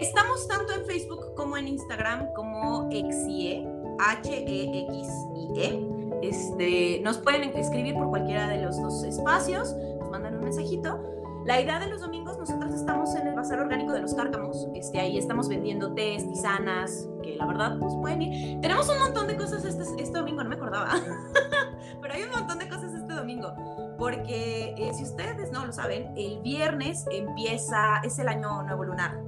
Estamos 0.00 0.46
tanto 0.46 0.72
en 0.72 0.84
Facebook 0.86 1.34
como 1.34 1.56
en 1.56 1.66
Instagram 1.66 2.32
como 2.32 2.88
Exie, 2.92 3.66
H-E-X-I-E. 3.98 5.64
E. 5.64 5.98
Este, 6.22 7.00
nos 7.02 7.18
pueden 7.18 7.42
escribir 7.56 7.94
por 7.94 8.08
cualquiera 8.08 8.48
de 8.48 8.62
los 8.62 8.80
dos 8.80 9.02
espacios, 9.02 9.74
nos 9.98 10.10
mandan 10.10 10.36
un 10.36 10.44
mensajito. 10.44 11.00
La 11.44 11.60
idea 11.60 11.80
de 11.80 11.88
los 11.88 12.00
domingos, 12.00 12.38
nosotros 12.38 12.72
estamos 12.74 13.14
en 13.14 13.26
el 13.26 13.34
Bazar 13.34 13.60
Orgánico 13.60 13.92
de 13.92 14.02
los 14.02 14.14
Cárcamos. 14.14 14.68
Este, 14.74 15.00
ahí 15.00 15.18
estamos 15.18 15.48
vendiendo 15.48 15.94
tés, 15.94 16.28
tisanas, 16.28 17.08
que 17.22 17.34
la 17.36 17.46
verdad, 17.46 17.76
pues 17.80 17.94
pueden 17.96 18.22
ir. 18.22 18.60
Tenemos 18.60 18.88
un 18.88 18.98
montón 18.98 19.26
de 19.26 19.36
cosas 19.36 19.64
este, 19.64 19.82
este 20.00 20.18
domingo, 20.18 20.42
no 20.42 20.48
me 20.48 20.56
acordaba. 20.56 20.90
Pero 22.02 22.14
hay 22.14 22.22
un 22.22 22.30
montón 22.30 22.58
de 22.58 22.68
cosas 22.68 22.92
este 22.94 23.14
domingo. 23.14 23.52
Porque 23.98 24.74
eh, 24.76 24.92
si 24.94 25.02
ustedes 25.02 25.50
no 25.50 25.64
lo 25.64 25.72
saben, 25.72 26.12
el 26.16 26.40
viernes 26.40 27.04
empieza, 27.10 28.00
es 28.04 28.18
el 28.18 28.28
año 28.28 28.62
nuevo 28.62 28.84
lunar 28.84 29.27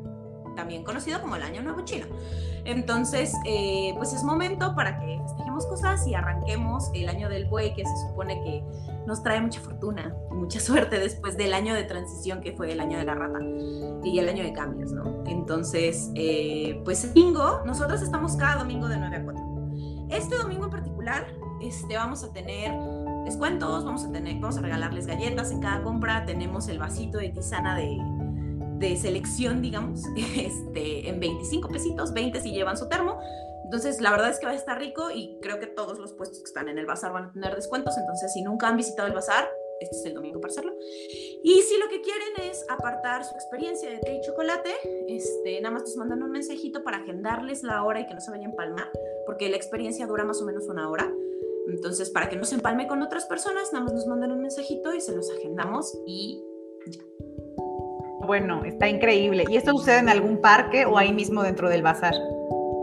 también 0.60 0.84
conocido 0.84 1.22
como 1.22 1.36
el 1.36 1.42
Año 1.42 1.62
Nuevo 1.62 1.80
Chino. 1.86 2.06
Entonces, 2.66 3.32
eh, 3.46 3.94
pues 3.96 4.12
es 4.12 4.22
momento 4.22 4.74
para 4.74 5.00
que 5.00 5.18
festejemos 5.22 5.66
cosas 5.66 6.06
y 6.06 6.14
arranquemos 6.14 6.90
el 6.92 7.08
año 7.08 7.30
del 7.30 7.46
buey, 7.46 7.74
que 7.74 7.82
se 7.86 7.96
supone 8.08 8.42
que 8.42 8.62
nos 9.06 9.22
trae 9.22 9.40
mucha 9.40 9.58
fortuna 9.60 10.14
y 10.30 10.34
mucha 10.34 10.60
suerte 10.68 10.98
después 10.98 11.38
del 11.38 11.54
año 11.54 11.74
de 11.74 11.84
transición 11.84 12.42
que 12.42 12.52
fue 12.52 12.72
el 12.72 12.80
año 12.80 12.98
de 12.98 13.04
la 13.04 13.14
rata 13.14 13.38
y 14.04 14.18
el 14.18 14.28
año 14.28 14.42
de 14.42 14.52
cambios, 14.52 14.92
¿no? 14.92 15.24
Entonces, 15.26 16.10
eh, 16.14 16.82
pues 16.84 17.08
domingo, 17.08 17.62
nosotros 17.64 18.02
estamos 18.02 18.36
cada 18.36 18.56
domingo 18.56 18.86
de 18.88 18.98
9 18.98 19.16
a 19.16 19.24
4. 19.24 19.42
Este 20.10 20.36
domingo 20.36 20.66
en 20.66 20.70
particular, 20.70 21.26
este, 21.62 21.96
vamos 21.96 22.22
a 22.22 22.32
tener 22.34 22.70
descuentos, 23.24 23.84
vamos 23.86 24.04
a 24.04 24.12
tener, 24.12 24.34
vamos 24.34 24.58
a 24.58 24.60
regalarles 24.60 25.06
galletas 25.06 25.52
en 25.52 25.60
cada 25.60 25.82
compra, 25.82 26.26
tenemos 26.26 26.68
el 26.68 26.78
vasito 26.78 27.16
de 27.16 27.30
tisana 27.30 27.76
de 27.76 27.96
de 28.80 28.96
selección, 28.96 29.62
digamos, 29.62 30.02
este, 30.36 31.08
en 31.08 31.20
25 31.20 31.68
pesitos, 31.68 32.12
20 32.12 32.40
si 32.40 32.50
llevan 32.50 32.76
su 32.76 32.88
termo. 32.88 33.20
Entonces, 33.64 34.00
la 34.00 34.10
verdad 34.10 34.30
es 34.30 34.40
que 34.40 34.46
va 34.46 34.52
a 34.52 34.56
estar 34.56 34.78
rico 34.78 35.10
y 35.14 35.38
creo 35.40 35.60
que 35.60 35.68
todos 35.68 35.98
los 36.00 36.12
puestos 36.14 36.40
que 36.40 36.46
están 36.46 36.68
en 36.68 36.78
el 36.78 36.86
bazar 36.86 37.12
van 37.12 37.26
a 37.26 37.32
tener 37.32 37.54
descuentos. 37.54 37.96
Entonces, 37.96 38.32
si 38.32 38.42
nunca 38.42 38.66
han 38.66 38.76
visitado 38.76 39.06
el 39.06 39.14
bazar, 39.14 39.48
este 39.80 39.96
es 39.96 40.04
el 40.06 40.14
domingo 40.14 40.40
para 40.40 40.50
hacerlo. 40.50 40.74
Y 41.44 41.62
si 41.62 41.78
lo 41.78 41.88
que 41.88 42.00
quieren 42.00 42.50
es 42.50 42.64
apartar 42.68 43.24
su 43.24 43.32
experiencia 43.34 43.88
de 43.88 43.98
té 43.98 44.16
y 44.16 44.20
chocolate, 44.22 44.70
este, 45.08 45.60
nada 45.60 45.74
más 45.74 45.82
nos 45.82 45.96
mandan 45.96 46.22
un 46.22 46.32
mensajito 46.32 46.82
para 46.82 46.96
agendarles 46.98 47.62
la 47.62 47.84
hora 47.84 48.00
y 48.00 48.06
que 48.06 48.14
no 48.14 48.20
se 48.20 48.30
vayan 48.30 48.46
a 48.46 48.50
empalmar, 48.50 48.90
porque 49.24 49.48
la 49.48 49.56
experiencia 49.56 50.06
dura 50.06 50.24
más 50.24 50.42
o 50.42 50.46
menos 50.46 50.66
una 50.66 50.90
hora. 50.90 51.12
Entonces, 51.68 52.10
para 52.10 52.28
que 52.28 52.36
no 52.36 52.44
se 52.44 52.56
empalme 52.56 52.88
con 52.88 53.02
otras 53.02 53.26
personas, 53.26 53.72
nada 53.72 53.84
más 53.84 53.94
nos 53.94 54.06
mandan 54.06 54.32
un 54.32 54.40
mensajito 54.40 54.92
y 54.92 55.00
se 55.00 55.14
los 55.14 55.30
agendamos 55.30 55.96
y 56.06 56.42
ya 56.86 57.04
bueno, 58.30 58.64
está 58.64 58.88
increíble. 58.88 59.42
¿Y 59.48 59.56
esto 59.56 59.72
sucede 59.72 59.98
en 59.98 60.08
algún 60.08 60.40
parque 60.40 60.86
o 60.86 60.96
ahí 60.96 61.12
mismo 61.12 61.42
dentro 61.42 61.68
del 61.68 61.82
bazar? 61.82 62.14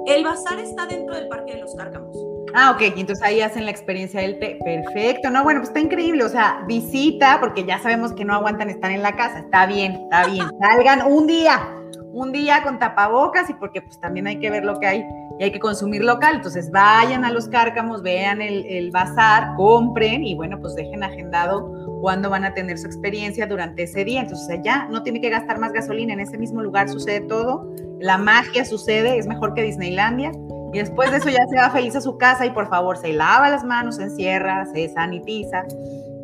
El 0.05 0.25
bazar 0.25 0.59
está 0.59 0.85
dentro 0.85 1.15
del 1.15 1.29
Parque 1.29 1.53
de 1.53 1.61
los 1.61 1.73
Cárcamos. 1.73 2.17
Ah, 2.53 2.71
ok, 2.71 2.81
y 2.97 2.99
entonces 2.99 3.23
ahí 3.23 3.39
hacen 3.39 3.63
la 3.63 3.71
experiencia 3.71 4.19
del 4.19 4.39
té. 4.39 4.59
Perfecto, 4.61 5.29
no, 5.29 5.45
bueno, 5.45 5.61
pues 5.61 5.69
está 5.69 5.79
increíble, 5.79 6.25
o 6.25 6.27
sea, 6.27 6.65
visita, 6.67 7.37
porque 7.39 7.63
ya 7.63 7.79
sabemos 7.79 8.11
que 8.11 8.25
no 8.25 8.33
aguantan 8.33 8.69
estar 8.69 8.91
en 8.91 9.01
la 9.01 9.15
casa, 9.15 9.39
está 9.39 9.65
bien, 9.67 9.93
está 9.93 10.25
bien, 10.25 10.45
salgan 10.61 11.09
un 11.09 11.27
día, 11.27 11.65
un 12.11 12.33
día 12.33 12.61
con 12.61 12.77
tapabocas 12.77 13.49
y 13.49 13.53
porque 13.53 13.81
pues 13.81 13.97
también 14.01 14.27
hay 14.27 14.39
que 14.39 14.49
ver 14.49 14.65
lo 14.65 14.77
que 14.81 14.87
hay 14.87 15.05
y 15.39 15.43
hay 15.45 15.51
que 15.53 15.61
consumir 15.61 16.03
local, 16.03 16.35
entonces 16.35 16.69
vayan 16.71 17.23
a 17.23 17.31
los 17.31 17.47
cárcamos, 17.47 18.01
vean 18.01 18.41
el, 18.41 18.65
el 18.65 18.91
bazar, 18.91 19.55
compren 19.55 20.25
y 20.25 20.35
bueno, 20.35 20.59
pues 20.59 20.75
dejen 20.75 21.03
agendado 21.03 21.86
cuándo 22.01 22.29
van 22.29 22.45
a 22.45 22.53
tener 22.53 22.77
su 22.77 22.87
experiencia 22.87 23.47
durante 23.47 23.83
ese 23.83 24.05
día. 24.05 24.21
Entonces 24.21 24.59
ya 24.63 24.87
no 24.89 25.03
tiene 25.03 25.21
que 25.21 25.29
gastar 25.29 25.59
más 25.59 25.73
gasolina, 25.73 26.13
en 26.13 26.19
ese 26.19 26.37
mismo 26.37 26.61
lugar 26.61 26.89
sucede 26.89 27.21
todo, 27.21 27.71
la 27.99 28.17
magia 28.17 28.65
sucede, 28.65 29.17
es 29.17 29.27
mejor 29.27 29.53
que 29.53 29.63
Disneylandia. 29.63 30.31
Y 30.73 30.79
después 30.79 31.11
de 31.11 31.17
eso 31.17 31.29
ya 31.29 31.45
se 31.49 31.57
va 31.57 31.69
feliz 31.69 31.95
a 31.95 32.01
su 32.01 32.17
casa 32.17 32.45
y 32.45 32.51
por 32.51 32.67
favor 32.67 32.97
se 32.97 33.13
lava 33.13 33.49
las 33.49 33.63
manos, 33.63 33.95
se 33.95 34.03
encierra, 34.03 34.65
se 34.73 34.89
sanitiza 34.89 35.65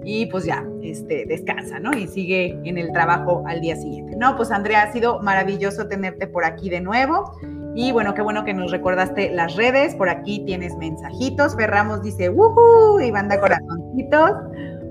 y 0.06 0.26
pues 0.26 0.46
ya, 0.46 0.66
este, 0.82 1.26
descansa, 1.26 1.80
¿no? 1.80 1.92
Y 1.94 2.08
sigue 2.08 2.60
en 2.66 2.78
el 2.78 2.92
trabajo 2.92 3.44
al 3.48 3.62
día 3.62 3.76
siguiente. 3.76 4.16
No, 4.18 4.36
pues 4.36 4.52
Andrea, 4.52 4.84
ha 4.84 4.92
sido 4.92 5.20
maravilloso 5.22 5.88
tenerte 5.88 6.28
por 6.28 6.44
aquí 6.46 6.70
de 6.70 6.82
nuevo. 6.82 7.32
Y 7.76 7.92
bueno, 7.92 8.14
qué 8.14 8.22
bueno 8.22 8.44
que 8.44 8.54
nos 8.54 8.72
recordaste 8.72 9.32
las 9.32 9.56
redes. 9.56 9.96
Por 9.96 10.10
aquí 10.10 10.44
tienes 10.46 10.76
mensajitos. 10.76 11.56
Ferramos 11.56 12.04
dice, 12.04 12.30
¡Woohoo! 12.30 13.00
Y 13.02 13.12
banda 13.12 13.40
corazoncitos. 13.40 14.32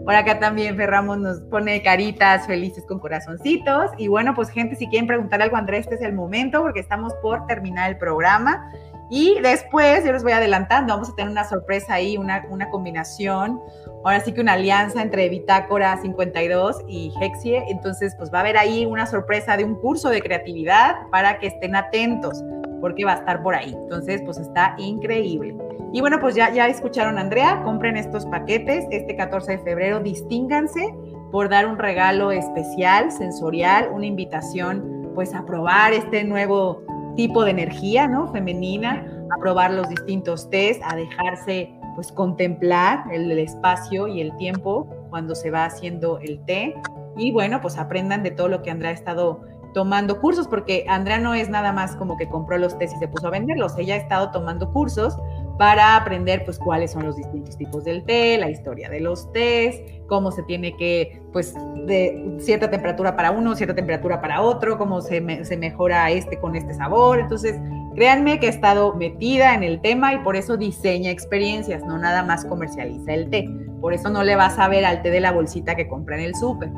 Por 0.04 0.14
acá 0.14 0.40
también 0.40 0.76
Ferramos 0.76 1.18
nos 1.18 1.40
pone 1.42 1.80
caritas 1.82 2.46
felices 2.46 2.84
con 2.86 2.98
corazoncitos. 2.98 3.90
Y 3.98 4.08
bueno, 4.08 4.34
pues 4.34 4.50
gente, 4.50 4.74
si 4.74 4.88
quieren 4.88 5.06
preguntar 5.06 5.40
algo, 5.40 5.56
Andrés, 5.56 5.80
este 5.80 5.94
es 5.94 6.02
el 6.02 6.12
momento 6.12 6.60
porque 6.62 6.80
estamos 6.80 7.14
por 7.22 7.46
terminar 7.46 7.90
el 7.90 7.98
programa. 7.98 8.72
Y 9.14 9.38
después, 9.42 10.04
yo 10.04 10.12
les 10.12 10.22
voy 10.22 10.32
adelantando, 10.32 10.94
vamos 10.94 11.10
a 11.10 11.14
tener 11.14 11.30
una 11.30 11.44
sorpresa 11.44 11.94
ahí, 11.94 12.16
una, 12.16 12.46
una 12.48 12.70
combinación, 12.70 13.60
ahora 14.04 14.20
sí 14.20 14.32
que 14.32 14.40
una 14.40 14.54
alianza 14.54 15.02
entre 15.02 15.28
Bitácora 15.28 16.00
52 16.00 16.78
y 16.88 17.12
Hexie. 17.20 17.62
Entonces, 17.68 18.14
pues 18.16 18.32
va 18.32 18.38
a 18.38 18.40
haber 18.40 18.56
ahí 18.56 18.86
una 18.86 19.04
sorpresa 19.06 19.56
de 19.58 19.64
un 19.64 19.74
curso 19.74 20.08
de 20.08 20.22
creatividad 20.22 20.96
para 21.10 21.38
que 21.38 21.48
estén 21.48 21.76
atentos, 21.76 22.42
porque 22.82 23.06
va 23.06 23.12
a 23.12 23.16
estar 23.16 23.42
por 23.42 23.54
ahí. 23.54 23.72
Entonces, 23.72 24.20
pues 24.26 24.36
está 24.36 24.74
increíble. 24.76 25.56
Y 25.92 26.00
bueno, 26.00 26.18
pues 26.20 26.34
ya, 26.34 26.52
ya 26.52 26.66
escucharon 26.66 27.16
Andrea, 27.16 27.62
compren 27.64 27.96
estos 27.96 28.26
paquetes 28.26 28.84
este 28.90 29.16
14 29.16 29.52
de 29.52 29.58
febrero, 29.58 30.00
distínganse 30.00 30.92
por 31.30 31.48
dar 31.48 31.66
un 31.66 31.78
regalo 31.78 32.32
especial, 32.32 33.10
sensorial, 33.12 33.88
una 33.92 34.06
invitación 34.06 35.10
pues 35.14 35.34
a 35.34 35.46
probar 35.46 35.92
este 35.92 36.24
nuevo 36.24 36.82
tipo 37.14 37.44
de 37.44 37.52
energía, 37.52 38.08
¿no? 38.08 38.32
Femenina, 38.32 39.06
a 39.30 39.38
probar 39.38 39.70
los 39.70 39.88
distintos 39.88 40.50
test, 40.50 40.82
a 40.84 40.96
dejarse 40.96 41.72
pues 41.94 42.10
contemplar 42.10 43.04
el, 43.12 43.30
el 43.30 43.38
espacio 43.38 44.08
y 44.08 44.20
el 44.20 44.36
tiempo 44.38 44.88
cuando 45.10 45.34
se 45.34 45.50
va 45.50 45.66
haciendo 45.66 46.18
el 46.18 46.42
té. 46.46 46.74
Y 47.16 47.30
bueno, 47.32 47.60
pues 47.60 47.76
aprendan 47.78 48.22
de 48.22 48.30
todo 48.30 48.48
lo 48.48 48.62
que 48.62 48.70
Andrea 48.70 48.90
ha 48.90 48.94
estado 48.94 49.42
tomando 49.72 50.20
cursos, 50.20 50.46
porque 50.48 50.84
Andrea 50.88 51.18
no 51.18 51.34
es 51.34 51.48
nada 51.48 51.72
más 51.72 51.96
como 51.96 52.16
que 52.16 52.28
compró 52.28 52.58
los 52.58 52.78
test 52.78 52.94
y 52.96 52.98
se 52.98 53.08
puso 53.08 53.28
a 53.28 53.30
venderlos, 53.30 53.76
ella 53.78 53.94
ha 53.94 53.98
estado 53.98 54.30
tomando 54.30 54.72
cursos 54.72 55.16
para 55.58 55.96
aprender 55.96 56.44
pues 56.44 56.58
cuáles 56.58 56.92
son 56.92 57.04
los 57.04 57.16
distintos 57.16 57.56
tipos 57.56 57.84
del 57.84 58.04
té, 58.04 58.38
la 58.38 58.50
historia 58.50 58.88
de 58.88 59.00
los 59.00 59.30
tés, 59.32 59.80
cómo 60.08 60.32
se 60.32 60.42
tiene 60.42 60.76
que, 60.76 61.22
pues, 61.32 61.54
de 61.86 62.36
cierta 62.38 62.70
temperatura 62.70 63.16
para 63.16 63.30
uno, 63.30 63.54
cierta 63.54 63.74
temperatura 63.74 64.20
para 64.20 64.40
otro, 64.42 64.78
cómo 64.78 65.00
se, 65.00 65.44
se 65.44 65.56
mejora 65.56 66.10
este 66.10 66.38
con 66.38 66.56
este 66.56 66.74
sabor. 66.74 67.20
Entonces, 67.20 67.58
créanme 67.94 68.40
que 68.40 68.46
he 68.46 68.50
estado 68.50 68.94
metida 68.94 69.54
en 69.54 69.62
el 69.62 69.80
tema 69.80 70.14
y 70.14 70.18
por 70.18 70.36
eso 70.36 70.56
diseña 70.56 71.10
experiencias, 71.10 71.84
no 71.84 71.98
nada 71.98 72.22
más 72.22 72.44
comercializa 72.44 73.12
el 73.12 73.30
té. 73.30 73.48
Por 73.80 73.94
eso 73.94 74.10
no 74.10 74.22
le 74.22 74.36
vas 74.36 74.58
a 74.58 74.68
ver 74.68 74.84
al 74.84 75.02
té 75.02 75.10
de 75.10 75.20
la 75.20 75.32
bolsita 75.32 75.74
que 75.74 75.88
compra 75.88 76.16
en 76.16 76.24
el 76.24 76.34
súper, 76.34 76.70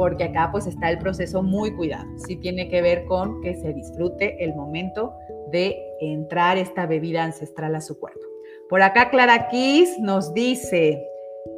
porque 0.00 0.24
acá 0.24 0.48
pues 0.50 0.66
está 0.66 0.88
el 0.88 0.96
proceso 0.96 1.42
muy 1.42 1.76
cuidado. 1.76 2.06
Sí 2.26 2.36
tiene 2.36 2.70
que 2.70 2.80
ver 2.80 3.04
con 3.04 3.42
que 3.42 3.54
se 3.56 3.74
disfrute 3.74 4.42
el 4.42 4.54
momento 4.54 5.12
de 5.52 5.76
entrar 6.00 6.56
esta 6.56 6.86
bebida 6.86 7.22
ancestral 7.22 7.74
a 7.74 7.82
su 7.82 8.00
cuerpo. 8.00 8.26
Por 8.70 8.80
acá 8.80 9.10
Clara 9.10 9.48
Kiss 9.50 9.98
nos 9.98 10.32
dice, 10.32 11.06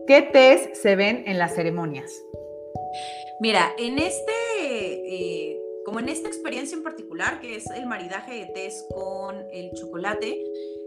¿qué 0.08 0.22
tés 0.22 0.70
se 0.76 0.96
ven 0.96 1.22
en 1.28 1.38
las 1.38 1.54
ceremonias? 1.54 2.10
Mira, 3.38 3.72
en 3.78 4.00
este 4.00 4.32
eh, 4.50 5.60
como 5.84 6.00
en 6.00 6.08
esta 6.08 6.26
experiencia 6.26 6.76
en 6.76 6.82
particular, 6.82 7.40
que 7.40 7.54
es 7.54 7.70
el 7.70 7.86
maridaje 7.86 8.34
de 8.34 8.46
tés 8.46 8.84
con 8.92 9.36
el 9.52 9.70
chocolate, 9.74 10.42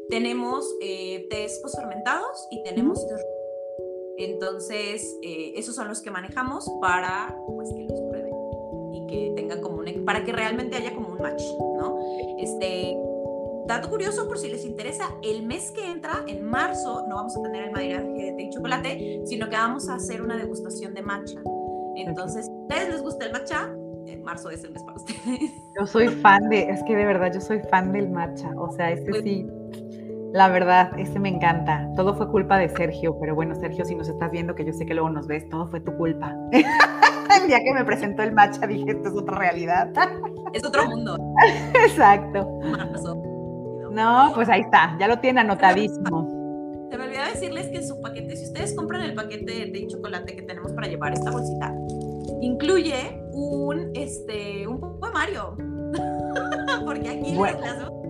tenemos 0.09 0.69
eh, 0.81 1.25
tés 1.29 1.61
fermentados 1.73 2.49
y 2.51 2.61
tenemos 2.63 3.07
tés 3.07 3.21
entonces, 4.17 5.17
eh, 5.21 5.53
esos 5.55 5.75
son 5.75 5.87
los 5.87 6.01
que 6.01 6.11
manejamos 6.11 6.69
para 6.81 7.35
pues, 7.47 7.69
que 7.73 7.83
los 7.83 7.99
prueben 8.01 8.33
y 8.93 9.07
que 9.07 9.33
tengan 9.35 9.61
como 9.61 9.77
un, 9.77 10.05
para 10.05 10.23
que 10.23 10.31
realmente 10.31 10.75
haya 10.75 10.93
como 10.93 11.09
un 11.09 11.21
match, 11.21 11.43
¿no? 11.77 11.97
Este, 12.39 12.97
dato 13.67 13.89
curioso 13.89 14.27
por 14.27 14.37
si 14.37 14.49
les 14.49 14.65
interesa, 14.65 15.09
el 15.23 15.43
mes 15.45 15.71
que 15.71 15.85
entra, 15.85 16.23
en 16.27 16.43
marzo, 16.43 17.05
no 17.07 17.15
vamos 17.15 17.35
a 17.35 17.41
tener 17.41 17.65
el 17.65 17.71
maridaje 17.71 18.07
de 18.07 18.33
té 18.33 18.43
y 18.43 18.49
chocolate, 18.51 19.21
sino 19.25 19.49
que 19.49 19.55
vamos 19.55 19.89
a 19.89 19.95
hacer 19.95 20.21
una 20.21 20.37
degustación 20.37 20.93
de 20.93 21.01
matcha. 21.01 21.39
Entonces, 21.95 22.45
si 22.45 22.51
a 22.51 22.55
ustedes 22.55 22.89
les 22.89 23.01
gusta 23.01 23.25
el 23.25 23.31
matcha, 23.33 23.73
en 24.05 24.23
marzo 24.23 24.49
es 24.49 24.63
el 24.63 24.71
mes 24.71 24.83
para 24.83 24.97
ustedes. 24.97 25.19
Yo 25.77 25.85
soy 25.87 26.07
fan 26.07 26.47
de, 26.49 26.69
es 26.69 26.83
que 26.83 26.95
de 26.95 27.05
verdad 27.05 27.33
yo 27.33 27.41
soy 27.41 27.59
fan 27.69 27.91
del 27.91 28.09
matcha, 28.09 28.49
o 28.57 28.71
sea, 28.71 28.91
este 28.91 29.09
pues 29.09 29.23
sí 29.23 29.45
la 30.33 30.47
verdad, 30.49 30.91
ese 30.97 31.19
me 31.19 31.29
encanta. 31.29 31.89
Todo 31.95 32.13
fue 32.15 32.29
culpa 32.29 32.57
de 32.57 32.69
Sergio, 32.69 33.17
pero 33.19 33.35
bueno, 33.35 33.55
Sergio, 33.55 33.85
si 33.85 33.95
nos 33.95 34.09
estás 34.09 34.31
viendo, 34.31 34.55
que 34.55 34.65
yo 34.65 34.73
sé 34.73 34.85
que 34.85 34.93
luego 34.93 35.09
nos 35.09 35.27
ves, 35.27 35.47
todo 35.49 35.67
fue 35.69 35.79
tu 35.79 35.95
culpa. 35.95 36.35
el 36.51 37.47
día 37.47 37.59
que 37.59 37.73
me 37.73 37.85
presentó 37.85 38.23
el 38.23 38.33
matcha 38.33 38.67
dije, 38.67 38.91
esto 38.91 39.09
es 39.09 39.15
otra 39.15 39.37
realidad. 39.37 39.91
es 40.53 40.65
otro 40.65 40.87
mundo. 40.87 41.17
Exacto. 41.85 42.47
No, 43.91 44.31
pues 44.35 44.49
ahí 44.49 44.61
está, 44.61 44.97
ya 44.99 45.07
lo 45.07 45.19
tiene 45.19 45.41
anotadísimo. 45.41 46.87
Se 46.91 46.97
me 46.97 47.05
olvidó 47.05 47.23
decirles 47.33 47.67
que 47.67 47.81
su 47.81 47.99
paquete, 48.01 48.35
si 48.35 48.45
ustedes 48.45 48.73
compran 48.73 49.01
el 49.01 49.15
paquete 49.15 49.71
de 49.71 49.87
chocolate 49.87 50.35
que 50.35 50.41
tenemos 50.41 50.73
para 50.73 50.87
llevar 50.87 51.13
esta 51.13 51.31
bolsita, 51.31 51.73
incluye 52.41 53.21
un, 53.31 53.91
este, 53.93 54.67
un 54.67 54.79
poemario. 54.99 55.55
Porque 56.85 57.09
aquí 57.09 57.37
trae 57.37 58.04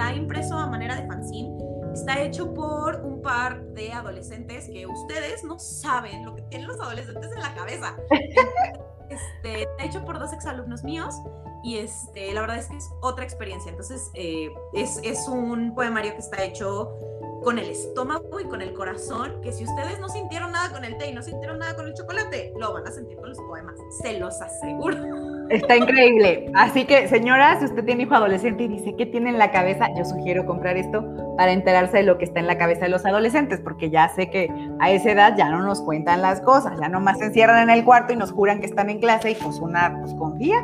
está 0.00 0.14
impreso 0.14 0.56
a 0.56 0.66
manera 0.66 0.96
de 0.96 1.06
fanzine. 1.06 1.54
Está 1.92 2.22
hecho 2.22 2.54
por 2.54 3.02
un 3.02 3.20
par 3.20 3.62
de 3.74 3.92
adolescentes 3.92 4.66
que 4.66 4.86
ustedes 4.86 5.44
no 5.44 5.58
saben 5.58 6.24
lo 6.24 6.34
que 6.34 6.42
tienen 6.42 6.68
los 6.68 6.80
adolescentes 6.80 7.30
en 7.32 7.42
la 7.42 7.54
cabeza. 7.54 7.96
Este, 9.10 9.62
está 9.62 9.84
hecho 9.84 10.04
por 10.04 10.20
dos 10.20 10.32
exalumnos 10.32 10.84
míos 10.84 11.16
y 11.64 11.78
este, 11.78 12.32
la 12.32 12.42
verdad 12.42 12.58
es 12.58 12.68
que 12.68 12.76
es 12.76 12.88
otra 13.00 13.24
experiencia. 13.24 13.68
Entonces, 13.68 14.08
eh, 14.14 14.48
es, 14.72 15.00
es 15.02 15.26
un 15.26 15.74
poemario 15.74 16.12
que 16.12 16.18
está 16.18 16.44
hecho 16.44 16.96
con 17.42 17.58
el 17.58 17.70
estómago 17.70 18.40
y 18.40 18.44
con 18.44 18.60
el 18.60 18.72
corazón, 18.74 19.40
que 19.42 19.52
si 19.52 19.64
ustedes 19.64 19.98
no 19.98 20.08
sintieron 20.08 20.52
nada 20.52 20.70
con 20.70 20.84
el 20.84 20.96
té 20.98 21.10
y 21.10 21.14
no 21.14 21.22
sintieron 21.22 21.58
nada 21.58 21.74
con 21.74 21.86
el 21.86 21.94
chocolate, 21.94 22.52
lo 22.58 22.72
van 22.72 22.86
a 22.86 22.90
sentir 22.90 23.16
con 23.16 23.30
los 23.30 23.38
poemas, 23.38 23.76
se 24.02 24.18
los 24.18 24.40
aseguro. 24.40 24.96
Está 25.48 25.76
increíble. 25.76 26.50
Así 26.54 26.84
que, 26.84 27.08
señora, 27.08 27.58
si 27.58 27.64
usted 27.64 27.84
tiene 27.84 28.04
hijo 28.04 28.14
adolescente 28.14 28.64
y 28.64 28.68
dice, 28.68 28.94
¿qué 28.96 29.06
tiene 29.06 29.30
en 29.30 29.38
la 29.38 29.50
cabeza? 29.50 29.88
Yo 29.96 30.04
sugiero 30.04 30.46
comprar 30.46 30.76
esto 30.76 31.04
para 31.36 31.52
enterarse 31.52 31.98
de 31.98 32.02
lo 32.02 32.18
que 32.18 32.24
está 32.24 32.40
en 32.40 32.46
la 32.46 32.58
cabeza 32.58 32.82
de 32.82 32.90
los 32.90 33.04
adolescentes, 33.04 33.60
porque 33.60 33.90
ya 33.90 34.08
sé 34.10 34.30
que 34.30 34.48
a 34.78 34.90
esa 34.90 35.12
edad 35.12 35.34
ya 35.36 35.48
no 35.48 35.62
nos 35.62 35.80
cuentan 35.82 36.22
las 36.22 36.40
cosas, 36.42 36.78
ya 36.80 36.88
nomás 36.88 37.18
se 37.18 37.26
encierran 37.26 37.68
en 37.68 37.70
el 37.70 37.84
cuarto 37.84 38.12
y 38.12 38.16
nos 38.16 38.32
juran 38.32 38.60
que 38.60 38.66
están 38.66 38.90
en 38.90 39.00
clase 39.00 39.30
y 39.30 39.34
pues 39.34 39.58
una 39.58 39.98
pues 40.00 40.14
confía. 40.14 40.58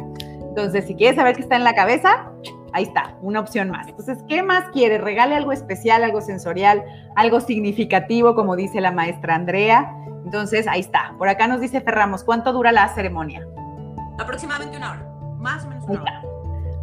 Entonces, 0.57 0.87
si 0.87 0.95
quieres 0.95 1.17
saber 1.17 1.37
qué 1.37 1.43
está 1.43 1.57
en 1.57 1.65
la 1.65 1.75
cabeza, 1.75 2.33
ahí 2.73 2.85
está, 2.85 3.17
una 3.23 3.41
opción 3.41 3.71
más. 3.71 3.89
Entonces, 3.89 4.19
¿qué 4.29 4.43
más 4.43 4.69
quiere? 4.71 4.99
Regale 4.99 5.35
algo 5.35 5.53
especial, 5.53 6.05
algo 6.05 6.21
sensorial, 6.21 6.85
algo 7.15 7.41
significativo, 7.41 8.35
como 8.35 8.57
dice 8.57 8.81
la 8.81 8.93
maestra 8.93 9.35
Andrea. 9.35 9.93
Entonces, 10.25 10.67
ahí 10.67 10.81
está. 10.81 11.15
Por 11.19 11.29
acá 11.29 11.47
nos 11.47 11.61
dice 11.61 11.81
Ferramos, 11.81 12.25
¿cuánto 12.25 12.53
dura 12.53 12.73
la 12.73 12.89
ceremonia? 12.89 13.47
Aproximadamente 14.19 14.77
una 14.77 14.93
hora, 14.93 15.09
más 15.39 15.65
o 15.65 15.69
menos 15.69 15.85
una 15.85 16.03
hora. 16.03 16.23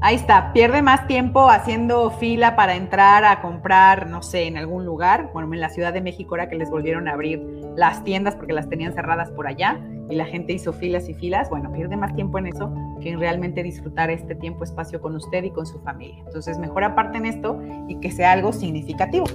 Ahí 0.06 0.16
está, 0.16 0.52
pierde 0.52 0.82
más 0.82 1.08
tiempo 1.08 1.50
haciendo 1.50 2.12
fila 2.12 2.58
para 2.58 2.76
entrar 2.76 3.24
a 3.24 3.42
comprar, 3.42 4.08
no 4.08 4.22
sé, 4.22 4.48
en 4.48 4.58
algún 4.58 4.86
lugar. 4.86 5.30
Bueno, 5.32 5.54
en 5.54 5.62
la 5.62 5.70
Ciudad 5.70 5.94
de 5.94 6.02
México 6.02 6.36
era 6.36 6.50
que 6.50 6.58
les 6.58 6.70
volvieron 6.70 7.08
a 7.08 7.14
abrir 7.14 7.42
las 7.78 8.04
tiendas 8.04 8.36
porque 8.36 8.52
las 8.52 8.68
tenían 8.68 8.94
cerradas 8.94 9.32
por 9.32 9.48
allá 9.48 9.80
y 10.10 10.16
la 10.16 10.26
gente 10.26 10.54
hizo 10.54 10.74
filas 10.74 11.10
y 11.10 11.14
filas. 11.14 11.50
Bueno, 11.50 11.72
pierde 11.72 11.98
más 11.98 12.14
tiempo 12.16 12.38
en 12.38 12.48
eso 12.48 12.74
que 13.02 13.10
en 13.10 13.20
realmente 13.20 13.64
disfrutar 13.64 14.10
este 14.10 14.36
tiempo, 14.36 14.64
espacio 14.64 15.02
con 15.02 15.16
usted 15.16 15.44
y 15.44 15.52
con 15.52 15.66
su 15.66 15.80
familia. 15.82 16.24
Entonces, 16.26 16.58
mejor 16.58 16.84
en 17.14 17.26
esto 17.26 17.60
y 17.88 18.00
que 18.00 18.12
sea 18.12 18.32
algo 18.32 18.54
significativo. 18.54 19.26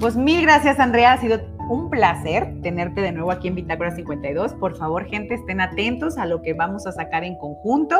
Pues 0.00 0.16
mil 0.16 0.42
gracias, 0.42 0.78
Andrea. 0.78 1.12
Ha 1.12 1.20
sido 1.20 1.40
un 1.68 1.88
placer 1.88 2.60
tenerte 2.62 3.00
de 3.00 3.12
nuevo 3.12 3.30
aquí 3.30 3.48
en 3.48 3.54
Bitácora 3.54 3.90
52. 3.90 4.54
Por 4.54 4.76
favor, 4.76 5.04
gente, 5.06 5.34
estén 5.34 5.60
atentos 5.60 6.18
a 6.18 6.26
lo 6.26 6.42
que 6.42 6.52
vamos 6.52 6.86
a 6.86 6.92
sacar 6.92 7.24
en 7.24 7.36
conjunto 7.38 7.98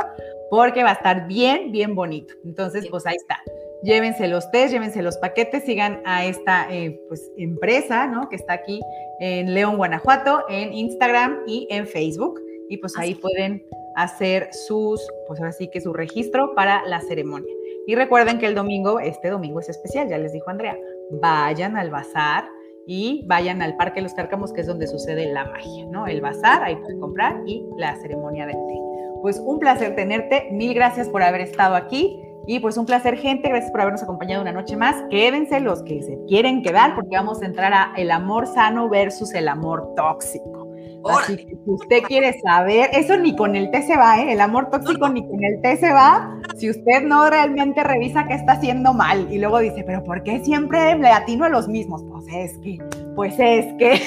porque 0.50 0.82
va 0.82 0.90
a 0.90 0.94
estar 0.94 1.26
bien, 1.26 1.72
bien 1.72 1.94
bonito. 1.94 2.34
Entonces, 2.44 2.87
pues 2.90 3.06
ahí 3.06 3.16
está. 3.16 3.38
Llévense 3.84 4.28
los 4.28 4.50
test, 4.50 4.72
llévense 4.72 5.02
los 5.02 5.18
paquetes, 5.18 5.64
sigan 5.64 6.00
a 6.06 6.24
esta 6.24 6.66
eh, 6.70 6.98
pues, 7.08 7.30
empresa, 7.36 8.06
¿no? 8.06 8.30
Que 8.30 8.36
está 8.36 8.54
aquí 8.54 8.80
en 9.20 9.52
León, 9.52 9.76
Guanajuato, 9.76 10.42
en 10.48 10.72
Instagram 10.72 11.40
y 11.46 11.68
en 11.70 11.86
Facebook. 11.86 12.40
Y 12.70 12.78
pues 12.78 12.96
ahí 12.98 13.14
pueden 13.14 13.62
hacer 13.94 14.48
sus, 14.52 15.06
pues 15.26 15.38
ahora 15.38 15.52
sí 15.52 15.68
que 15.68 15.82
su 15.82 15.92
registro 15.92 16.54
para 16.54 16.82
la 16.86 17.00
ceremonia. 17.02 17.52
Y 17.86 17.94
recuerden 17.94 18.38
que 18.38 18.46
el 18.46 18.54
domingo, 18.54 19.00
este 19.00 19.28
domingo 19.28 19.60
es 19.60 19.68
especial, 19.68 20.08
ya 20.08 20.16
les 20.16 20.32
dijo 20.32 20.48
Andrea, 20.48 20.78
vayan 21.20 21.76
al 21.76 21.90
bazar 21.90 22.48
y 22.86 23.22
vayan 23.26 23.60
al 23.60 23.76
Parque 23.76 24.00
Los 24.00 24.14
Cárcamos, 24.14 24.52
que 24.54 24.62
es 24.62 24.66
donde 24.66 24.86
sucede 24.86 25.30
la 25.30 25.44
magia, 25.44 25.84
¿no? 25.86 26.06
El 26.06 26.22
bazar, 26.22 26.62
ahí 26.62 26.76
pueden 26.76 27.00
comprar 27.00 27.42
y 27.46 27.62
la 27.76 27.94
ceremonia 27.96 28.46
del 28.46 28.56
té. 28.56 28.80
Pues 29.20 29.38
un 29.38 29.58
placer 29.58 29.94
tenerte, 29.94 30.48
mil 30.52 30.72
gracias 30.72 31.08
por 31.10 31.22
haber 31.22 31.42
estado 31.42 31.74
aquí 31.74 32.18
y 32.46 32.61
pues 32.61 32.76
un 32.76 32.87
placer 32.87 33.16
gente, 33.16 33.48
gracias 33.48 33.70
por 33.70 33.80
habernos 33.80 34.02
acompañado 34.02 34.42
una 34.42 34.52
noche 34.52 34.76
más. 34.76 34.96
Quédense 35.11 35.61
los 35.61 35.83
que 35.83 36.02
se 36.02 36.18
quieren 36.26 36.62
quedar 36.62 36.94
porque 36.94 37.16
vamos 37.16 37.42
a 37.42 37.46
entrar 37.46 37.72
a 37.72 37.92
el 37.96 38.11
amor 38.11 38.46
sano 38.46 38.88
versus 38.88 39.33
el 39.35 39.48
amor 39.48 39.94
tóxico. 39.96 40.64
Así 41.11 41.37
que 41.37 41.57
si 41.64 41.70
usted 41.70 42.02
quiere 42.02 42.40
saber, 42.40 42.88
eso 42.92 43.16
ni 43.18 43.37
con 43.37 43.57
el 43.57 43.70
té 43.70 43.83
se 43.83 43.96
va, 43.96 44.20
¿eh? 44.20 44.33
El 44.33 44.40
amor 44.40 44.70
tóxico 44.70 45.09
ni 45.09 45.26
con 45.26 45.44
el 45.44 45.61
té 45.61 45.76
se 45.76 45.92
va. 45.92 46.40
Si 46.57 46.70
usted 46.70 47.02
no 47.02 47.28
realmente 47.28 47.83
revisa 47.85 48.26
qué 48.26 48.35
está 48.35 48.52
haciendo 48.52 48.94
mal 48.94 49.30
y 49.30 49.38
luego 49.38 49.59
dice, 49.59 49.85
pero 49.85 50.02
¿por 50.02 50.22
qué 50.22 50.42
siempre 50.42 50.96
le 50.96 51.09
atino 51.09 51.44
a 51.44 51.50
los 51.50 51.68
mismos? 51.68 52.02
Pues 52.11 52.24
es 52.35 52.59
que, 52.59 52.78
pues 53.14 53.35
es 53.38 53.66
que. 53.74 54.00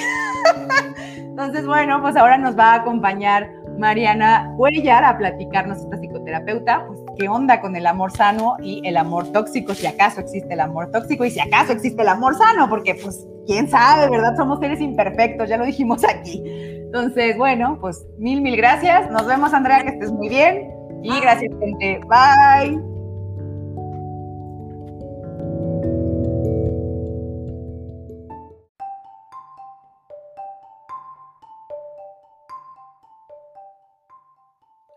Entonces, 1.18 1.68
bueno, 1.68 2.02
pues 2.02 2.16
ahora 2.16 2.38
nos 2.38 2.58
va 2.58 2.74
a 2.74 2.76
acompañar 2.78 3.52
Mariana 3.78 4.54
Cuellar 4.58 5.04
a 5.04 5.18
platicarnos 5.18 5.78
esta 5.78 5.98
psicoterapeuta, 5.98 6.88
pues 6.88 6.97
qué 7.18 7.30
onda 7.30 7.62
con 7.62 7.76
el 7.76 7.86
amor 7.86 8.12
sano 8.12 8.56
y 8.62 8.82
el 8.86 8.98
amor 8.98 9.32
tóxico, 9.32 9.74
si 9.74 9.88
acaso 9.88 10.22
existe 10.22 10.54
el 10.54 10.60
amor 10.60 10.92
tóxico 10.92 11.26
y 11.26 11.32
si 11.32 11.40
acaso 11.40 11.74
existe 11.74 12.02
el 12.02 12.08
amor 12.08 12.36
sano, 12.36 12.70
porque 12.70 12.96
pues 12.96 13.26
quién 13.46 13.70
sabe, 13.70 14.10
¿verdad? 14.10 14.36
Somos 14.36 14.60
seres 14.60 14.80
imperfectos, 14.82 15.50
ya 15.50 15.58
lo 15.58 15.66
dijimos 15.66 16.04
aquí. 16.04 16.42
Entonces, 16.46 17.38
bueno, 17.38 17.78
pues 17.82 18.06
mil, 18.18 18.42
mil 18.42 18.56
gracias. 18.56 19.12
Nos 19.12 19.26
vemos, 19.26 19.54
Andrea, 19.54 19.84
que 19.84 19.90
estés 19.90 20.12
muy 20.12 20.30
bien. 20.30 20.72
Y 21.04 21.20
gracias, 21.20 21.52
gente. 21.60 22.02
Bye. 22.08 22.82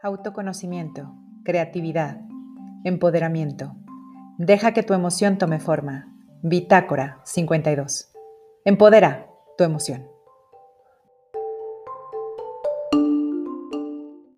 Autoconocimiento, 0.03 1.13
creatividad, 1.45 2.21
empoderamiento. 2.85 3.77
Deja 4.39 4.73
que 4.73 4.83
tu 4.83 4.95
emoción 4.95 5.39
tome 5.39 5.61
forma. 5.61 6.15
Bitácora 6.43 7.21
52. 7.25 8.13
Empodera 8.65 9.29
tu 9.57 9.65
emoción. 9.65 10.10